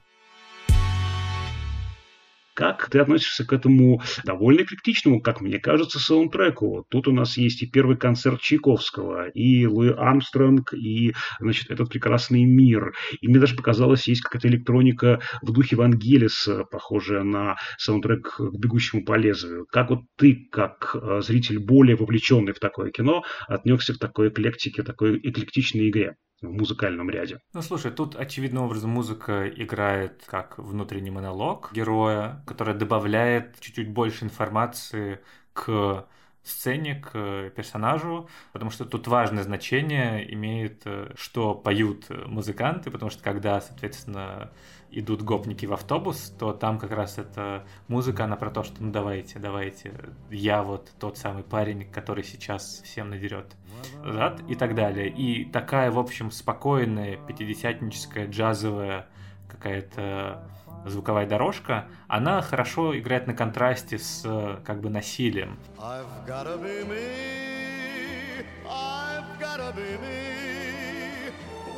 Как 2.54 2.90
ты 2.90 2.98
относишься 2.98 3.46
к 3.46 3.52
этому 3.52 4.02
довольно 4.24 4.62
эклектичному, 4.62 5.20
как 5.22 5.40
мне 5.40 5.58
кажется, 5.58 5.98
саундтреку? 5.98 6.84
Тут 6.90 7.08
у 7.08 7.12
нас 7.12 7.36
есть 7.38 7.62
и 7.62 7.66
первый 7.66 7.96
концерт 7.96 8.40
Чайковского, 8.40 9.28
и 9.28 9.66
Луи 9.66 9.90
Армстронг, 9.90 10.74
и, 10.74 11.14
значит, 11.40 11.70
этот 11.70 11.88
прекрасный 11.88 12.44
мир. 12.44 12.94
И 13.20 13.28
мне 13.28 13.38
даже 13.38 13.56
показалось, 13.56 14.06
есть 14.08 14.20
какая-то 14.20 14.48
электроника 14.48 15.20
в 15.40 15.52
духе 15.52 15.76
Вангелиса, 15.76 16.64
похожая 16.64 17.22
на 17.22 17.56
саундтрек 17.78 18.36
к 18.36 18.40
«Бегущему 18.58 19.04
по 19.04 19.16
лезвию». 19.16 19.66
Как 19.70 19.90
вот 19.90 20.00
ты, 20.16 20.48
как 20.50 20.94
э, 20.94 21.20
зритель 21.22 21.58
более 21.58 21.96
вовлеченный 21.96 22.52
в 22.52 22.58
такое 22.58 22.90
кино, 22.90 23.24
отнесся 23.48 23.94
к 23.94 23.98
такой 23.98 24.28
эклектике, 24.28 24.82
такой 24.82 25.18
эклектичной 25.18 25.88
игре? 25.88 26.16
В 26.42 26.52
музыкальном 26.52 27.08
ряде. 27.08 27.40
Ну, 27.54 27.62
слушай, 27.62 27.90
тут 27.90 28.16
очевидным 28.16 28.64
образом 28.64 28.90
музыка 28.90 29.48
играет 29.48 30.24
как 30.26 30.58
внутренний 30.58 31.10
монолог 31.10 31.70
героя, 31.72 32.42
который 32.46 32.74
добавляет 32.74 33.58
чуть-чуть 33.60 33.88
больше 33.88 34.24
информации 34.24 35.20
к 35.52 36.06
сцене, 36.42 36.96
к 36.96 37.50
персонажу, 37.54 38.28
потому 38.52 38.70
что 38.72 38.84
тут 38.84 39.06
важное 39.06 39.44
значение 39.44 40.32
имеет, 40.34 40.82
э, 40.84 41.12
что 41.14 41.54
поют 41.54 42.06
музыканты, 42.26 42.90
потому 42.90 43.10
что 43.10 43.22
когда, 43.22 43.60
соответственно, 43.60 44.50
идут 44.92 45.22
гопники 45.22 45.66
в 45.66 45.72
автобус, 45.72 46.32
то 46.38 46.52
там 46.52 46.78
как 46.78 46.92
раз 46.92 47.18
эта 47.18 47.64
музыка, 47.88 48.24
она 48.24 48.36
про 48.36 48.50
то, 48.50 48.62
что 48.62 48.82
ну 48.82 48.92
давайте, 48.92 49.38
давайте, 49.38 49.92
я 50.30 50.62
вот 50.62 50.90
тот 50.98 51.18
самый 51.18 51.42
парень, 51.42 51.90
который 51.90 52.24
сейчас 52.24 52.82
всем 52.84 53.10
надерет 53.10 53.56
зад 54.04 54.40
и 54.48 54.54
так 54.54 54.74
далее. 54.74 55.08
И 55.08 55.44
такая, 55.44 55.90
в 55.90 55.98
общем, 55.98 56.30
спокойная, 56.30 57.16
пятидесятническая, 57.26 58.26
джазовая 58.26 59.06
какая-то 59.48 60.46
звуковая 60.86 61.26
дорожка, 61.26 61.86
она 62.08 62.42
хорошо 62.42 62.98
играет 62.98 63.26
на 63.26 63.34
контрасте 63.34 63.98
с 63.98 64.22
как 64.64 64.80
бы 64.80 64.90
насилием. 64.90 65.58
I've 65.78 66.26
gotta 66.26 66.58
be 66.58 66.84
me. 66.88 68.44
I've 68.66 69.38
gotta 69.38 69.72
be 69.74 69.98
me. 70.00 71.32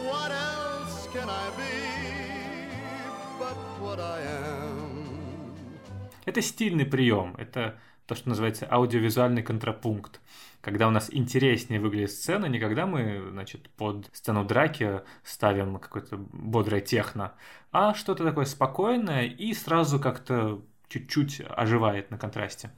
What 0.05 0.31
else 0.31 1.09
can 1.13 1.29
I 1.29 1.51
be 1.57 2.14
Это 6.25 6.41
стильный 6.43 6.87
прием, 6.87 7.35
это 7.39 7.79
то, 8.07 8.15
что 8.15 8.29
называется 8.29 8.67
аудиовизуальный 8.71 9.43
контрапункт. 9.43 10.21
Когда 10.61 10.89
у 10.89 10.91
нас 10.91 11.11
интереснее 11.13 11.81
выглядит 11.81 12.11
сцена, 12.11 12.47
не 12.47 12.59
когда 12.59 12.87
мы, 12.87 13.23
значит, 13.31 13.69
под 13.71 14.09
сцену 14.13 14.45
драки 14.45 15.03
ставим 15.23 15.79
какое-то 15.79 16.17
бодрое 16.17 16.81
техно, 16.81 17.35
а 17.71 17.95
что-то 17.95 18.25
такое 18.25 18.47
спокойное 18.47 19.27
и 19.27 19.53
сразу 19.53 20.01
как-то 20.01 20.63
чуть-чуть 20.89 21.43
оживает 21.49 22.11
на 22.11 22.19
контрасте. 22.19 22.71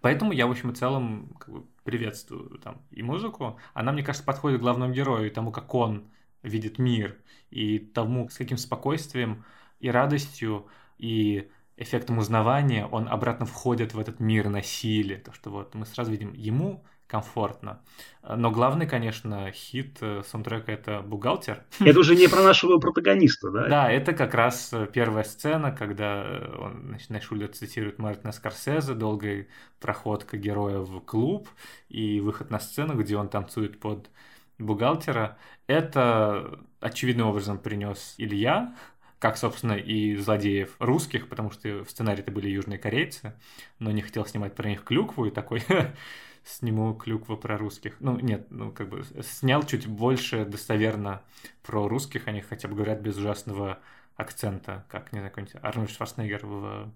Поэтому 0.00 0.32
я, 0.32 0.46
в 0.46 0.50
общем 0.50 0.70
и 0.70 0.74
целом, 0.74 1.36
как 1.38 1.54
бы 1.54 1.64
приветствую 1.84 2.58
там 2.58 2.80
и 2.90 3.02
музыку. 3.02 3.58
Она, 3.74 3.92
мне 3.92 4.02
кажется, 4.02 4.26
подходит 4.26 4.60
главному 4.60 4.92
герою 4.92 5.26
и 5.26 5.30
тому, 5.30 5.52
как 5.52 5.74
он 5.74 6.08
видит 6.42 6.78
мир, 6.78 7.16
и 7.50 7.78
тому, 7.78 8.28
с 8.28 8.36
каким 8.36 8.56
спокойствием 8.56 9.44
и 9.80 9.90
радостью, 9.90 10.66
и 10.98 11.48
эффектом 11.76 12.18
узнавания 12.18 12.86
он 12.86 13.08
обратно 13.08 13.46
входит 13.46 13.94
в 13.94 13.98
этот 13.98 14.20
мир 14.20 14.48
насилия. 14.48 15.16
То, 15.16 15.32
что 15.32 15.50
вот 15.50 15.74
мы 15.74 15.86
сразу 15.86 16.10
видим, 16.10 16.32
ему 16.32 16.84
комфортно. 17.06 17.82
Но 18.28 18.50
главный, 18.50 18.86
конечно, 18.86 19.50
хит 19.52 19.98
э, 20.00 20.22
саундтрека— 20.26 20.72
это 20.72 21.02
«Бухгалтер». 21.02 21.64
Это 21.80 22.00
уже 22.00 22.16
не 22.16 22.26
про 22.26 22.42
нашего 22.42 22.78
протагониста, 22.78 23.50
да? 23.52 23.68
Да, 23.68 23.90
это 23.90 24.12
как 24.12 24.34
раз 24.34 24.72
э, 24.72 24.88
первая 24.92 25.22
сцена, 25.22 25.70
когда 25.70 26.24
э, 26.24 26.56
он, 26.58 26.86
значит, 26.88 27.10
Найшулер 27.10 27.48
цитирует 27.48 27.98
Мартина 27.98 28.32
Скорсезе, 28.32 28.94
долгая 28.94 29.46
проходка 29.78 30.36
героя 30.36 30.78
в 30.78 30.98
клуб 31.00 31.48
и 31.88 32.18
выход 32.20 32.50
на 32.50 32.58
сцену, 32.58 32.94
где 32.94 33.16
он 33.16 33.28
танцует 33.28 33.78
под 33.78 34.10
бухгалтера. 34.58 35.38
Это 35.68 36.58
очевидным 36.80 37.28
образом 37.28 37.58
принес 37.58 38.14
Илья, 38.18 38.74
как, 39.18 39.36
собственно, 39.38 39.72
и 39.72 40.16
злодеев 40.16 40.76
русских, 40.78 41.28
потому 41.28 41.50
что 41.50 41.84
в 41.84 41.90
сценарии 41.90 42.20
это 42.20 42.30
были 42.30 42.48
южные 42.48 42.78
корейцы, 42.78 43.34
но 43.78 43.90
не 43.90 44.02
хотел 44.02 44.26
снимать 44.26 44.54
про 44.54 44.68
них 44.68 44.84
клюкву 44.84 45.26
и 45.26 45.30
такой 45.30 45.62
сниму 46.44 46.94
клюкву 46.94 47.36
про 47.36 47.56
русских. 47.56 47.96
Ну, 48.00 48.18
нет, 48.20 48.46
ну, 48.50 48.72
как 48.72 48.88
бы 48.88 49.04
снял 49.22 49.62
чуть 49.62 49.86
больше 49.86 50.44
достоверно 50.44 51.22
про 51.62 51.88
русских, 51.88 52.28
они 52.28 52.40
хотя 52.40 52.68
бы 52.68 52.74
говорят 52.74 53.00
без 53.00 53.16
ужасного 53.16 53.78
акцента, 54.16 54.84
как, 54.88 55.12
не 55.12 55.18
знаю, 55.18 55.30
какой-нибудь 55.30 55.62
Арнольд 55.62 55.90
Шварценеггер 55.90 56.46
в 56.46 56.92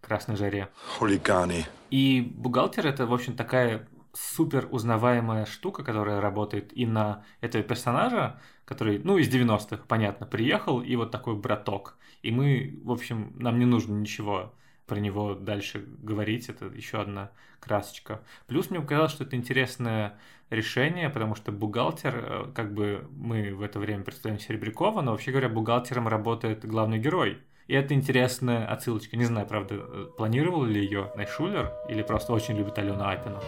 «Красной 0.00 0.36
жаре». 0.36 0.68
Хулиганы. 0.98 1.66
И 1.90 2.20
бухгалтер 2.20 2.86
это, 2.86 3.06
в 3.06 3.14
общем, 3.14 3.36
такая 3.36 3.88
супер 4.12 4.68
узнаваемая 4.70 5.44
штука, 5.44 5.82
которая 5.82 6.20
работает 6.20 6.76
и 6.76 6.86
на 6.86 7.24
этого 7.40 7.64
персонажа, 7.64 8.40
который, 8.64 8.98
ну, 8.98 9.18
из 9.18 9.32
90-х, 9.32 9.84
понятно, 9.88 10.26
приехал, 10.26 10.80
и 10.80 10.96
вот 10.96 11.10
такой 11.10 11.36
браток. 11.36 11.96
И 12.22 12.30
мы, 12.30 12.78
в 12.82 12.92
общем, 12.92 13.32
нам 13.36 13.58
не 13.58 13.66
нужно 13.66 13.94
ничего 13.94 14.54
про 14.86 14.98
него 14.98 15.34
дальше 15.34 15.84
говорить, 16.02 16.48
это 16.48 16.66
еще 16.66 17.00
одна 17.00 17.30
красочка. 17.60 18.22
Плюс 18.46 18.70
мне 18.70 18.80
показалось, 18.80 19.12
что 19.12 19.24
это 19.24 19.36
интересное 19.36 20.18
решение, 20.50 21.08
потому 21.08 21.34
что 21.34 21.52
бухгалтер, 21.52 22.14
э, 22.16 22.52
как 22.54 22.74
бы 22.74 23.08
мы 23.10 23.54
в 23.54 23.62
это 23.62 23.78
время 23.78 24.04
представляем 24.04 24.40
Серебрякова, 24.40 25.00
но 25.00 25.12
вообще 25.12 25.30
говоря, 25.30 25.48
бухгалтером 25.48 26.08
работает 26.08 26.64
главный 26.64 26.98
герой. 26.98 27.38
И 27.66 27.72
это 27.72 27.94
интересная 27.94 28.66
отсылочка. 28.66 29.16
Не 29.16 29.24
знаю, 29.24 29.46
правда, 29.46 29.76
э, 29.78 30.06
планировал 30.16 30.64
ли 30.64 30.80
ее 30.82 31.10
Найшулер 31.16 31.72
или 31.88 32.02
просто 32.02 32.32
очень 32.34 32.56
любит 32.56 32.78
Алену 32.78 33.08
Апину. 33.08 33.40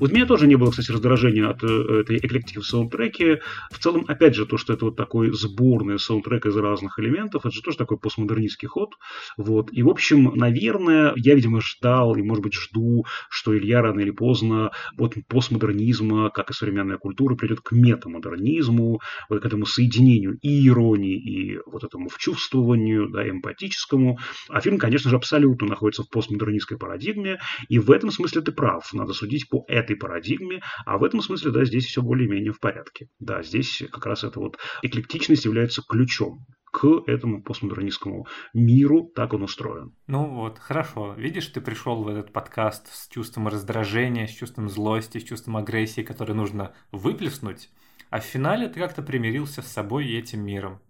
Вот 0.00 0.12
меня 0.12 0.26
тоже 0.26 0.46
не 0.46 0.56
было, 0.56 0.70
кстати, 0.70 0.90
раздражения 0.90 1.48
от 1.48 1.62
э, 1.62 2.00
этой 2.00 2.18
эклектики 2.18 2.58
в 2.58 2.66
саундтреке. 2.66 3.40
В 3.70 3.78
целом, 3.78 4.04
опять 4.08 4.34
же, 4.34 4.46
то, 4.46 4.56
что 4.56 4.72
это 4.72 4.86
вот 4.86 4.96
такой 4.96 5.32
сборный 5.32 5.98
саундтрек 5.98 6.46
из 6.46 6.56
разных 6.56 6.98
элементов, 6.98 7.44
это 7.44 7.54
же 7.54 7.62
тоже 7.62 7.76
такой 7.76 7.98
постмодернистский 7.98 8.68
ход. 8.68 8.94
Вот. 9.36 9.70
И, 9.72 9.82
в 9.82 9.88
общем, 9.88 10.32
наверное, 10.34 11.12
я, 11.16 11.34
видимо, 11.34 11.60
ждал 11.60 12.16
и, 12.16 12.22
может 12.22 12.42
быть, 12.42 12.54
жду, 12.54 13.06
что 13.28 13.56
Илья 13.56 13.82
рано 13.82 14.00
или 14.00 14.10
поздно 14.10 14.70
от 14.96 15.14
постмодернизма, 15.28 16.30
как 16.30 16.50
и 16.50 16.54
современная 16.54 16.98
культура, 16.98 17.34
придет 17.34 17.60
к 17.60 17.72
метамодернизму, 17.72 19.00
вот 19.28 19.42
к 19.42 19.46
этому 19.46 19.66
соединению 19.66 20.38
и 20.42 20.66
иронии, 20.68 21.16
и 21.16 21.58
вот 21.66 21.84
этому 21.84 22.08
вчувствованию, 22.08 23.08
да, 23.10 23.28
эмпатическому. 23.28 24.18
А 24.48 24.60
фильм, 24.60 24.78
конечно 24.78 25.10
же, 25.10 25.16
абсолютно 25.16 25.66
находится 25.66 26.02
в 26.02 26.10
постмодернистской 26.10 26.78
парадигме, 26.78 27.38
и 27.68 27.78
в 27.78 27.90
этом 27.90 28.10
смысле 28.10 28.42
ты 28.42 28.52
прав. 28.52 28.92
Надо 28.92 29.12
судить 29.12 29.48
по 29.48 29.64
этой 29.88 29.96
парадигме, 29.96 30.60
а 30.84 30.98
в 30.98 31.04
этом 31.04 31.20
смысле, 31.20 31.50
да, 31.50 31.64
здесь 31.64 31.86
все 31.86 32.02
более-менее 32.02 32.52
в 32.52 32.60
порядке. 32.60 33.08
Да, 33.18 33.42
здесь 33.42 33.82
как 33.90 34.06
раз 34.06 34.24
эта 34.24 34.38
вот 34.38 34.58
эклектичность 34.82 35.44
является 35.44 35.82
ключом 35.82 36.46
к 36.70 36.86
этому 37.06 37.42
постмодернистскому 37.42 38.26
миру, 38.52 39.10
так 39.14 39.32
он 39.32 39.42
устроен. 39.42 39.94
Ну 40.06 40.28
вот, 40.34 40.58
хорошо. 40.58 41.14
Видишь, 41.14 41.46
ты 41.46 41.62
пришел 41.62 42.02
в 42.02 42.08
этот 42.08 42.32
подкаст 42.32 42.92
с 42.92 43.08
чувством 43.08 43.48
раздражения, 43.48 44.26
с 44.26 44.32
чувством 44.32 44.68
злости, 44.68 45.18
с 45.18 45.24
чувством 45.24 45.56
агрессии, 45.56 46.02
который 46.02 46.34
нужно 46.34 46.74
выплеснуть, 46.92 47.70
а 48.10 48.20
в 48.20 48.24
финале 48.24 48.68
ты 48.68 48.80
как-то 48.80 49.02
примирился 49.02 49.62
с 49.62 49.66
собой 49.66 50.06
и 50.06 50.18
этим 50.18 50.44
миром. 50.44 50.80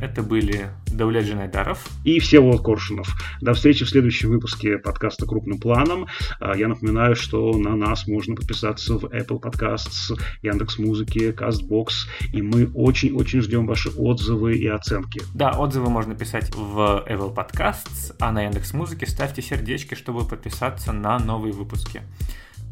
Это 0.00 0.22
были 0.22 0.70
Дауля 0.86 1.20
Джинайдаров. 1.20 1.86
И 2.04 2.18
Всеволод 2.20 2.62
Коршунов. 2.62 3.08
До 3.42 3.52
встречи 3.52 3.84
в 3.84 3.90
следующем 3.90 4.30
выпуске 4.30 4.78
подкаста 4.78 5.26
«Крупным 5.26 5.58
планом». 5.58 6.06
А, 6.40 6.56
Я 6.56 6.68
напоминаю, 6.68 7.14
что 7.14 7.52
на 7.58 7.76
нас 7.76 8.06
можно 8.06 8.34
подписаться 8.34 8.94
в 8.94 9.04
Apple 9.04 9.40
Podcasts, 9.40 10.18
Яндекс.Музыке, 10.42 11.32
CastBox, 11.32 11.88
и 12.32 12.40
мы 12.40 12.70
очень-очень 12.74 13.42
ждем 13.42 13.66
ваши 13.66 13.90
отзывы 13.90 14.56
и 14.56 14.66
оценки. 14.66 15.20
Да, 15.34 15.50
отзывы 15.50 15.90
можно 15.90 16.14
писать 16.14 16.50
в 16.54 17.04
Apple 17.06 17.34
Podcasts, 17.34 18.14
а 18.18 18.32
на 18.32 18.44
Яндекс 18.44 18.72
Музыке 18.72 19.06
ставьте 19.06 19.42
сердечки, 19.42 19.94
чтобы 19.94 20.26
подписаться 20.26 20.92
на 20.92 21.18
новые 21.18 21.52
выпуски. 21.52 22.02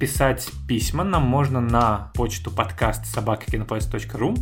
Писать 0.00 0.48
письма 0.68 1.02
нам 1.02 1.24
можно 1.24 1.60
на 1.60 2.12
почту 2.14 2.52
подкаст 2.52 3.04
собакакинопоезд.ру, 3.06 4.36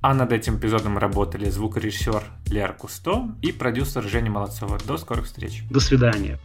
А 0.00 0.14
над 0.14 0.32
этим 0.32 0.58
эпизодом 0.58 0.98
работали 0.98 1.48
звукорежиссер 1.48 2.22
Лера 2.48 2.72
Кусто 2.72 3.28
и 3.42 3.52
продюсер 3.52 4.02
Женя 4.04 4.30
Молодцова. 4.30 4.78
До 4.86 4.98
скорых 4.98 5.26
встреч. 5.26 5.64
До 5.70 5.80
свидания. 5.80 6.38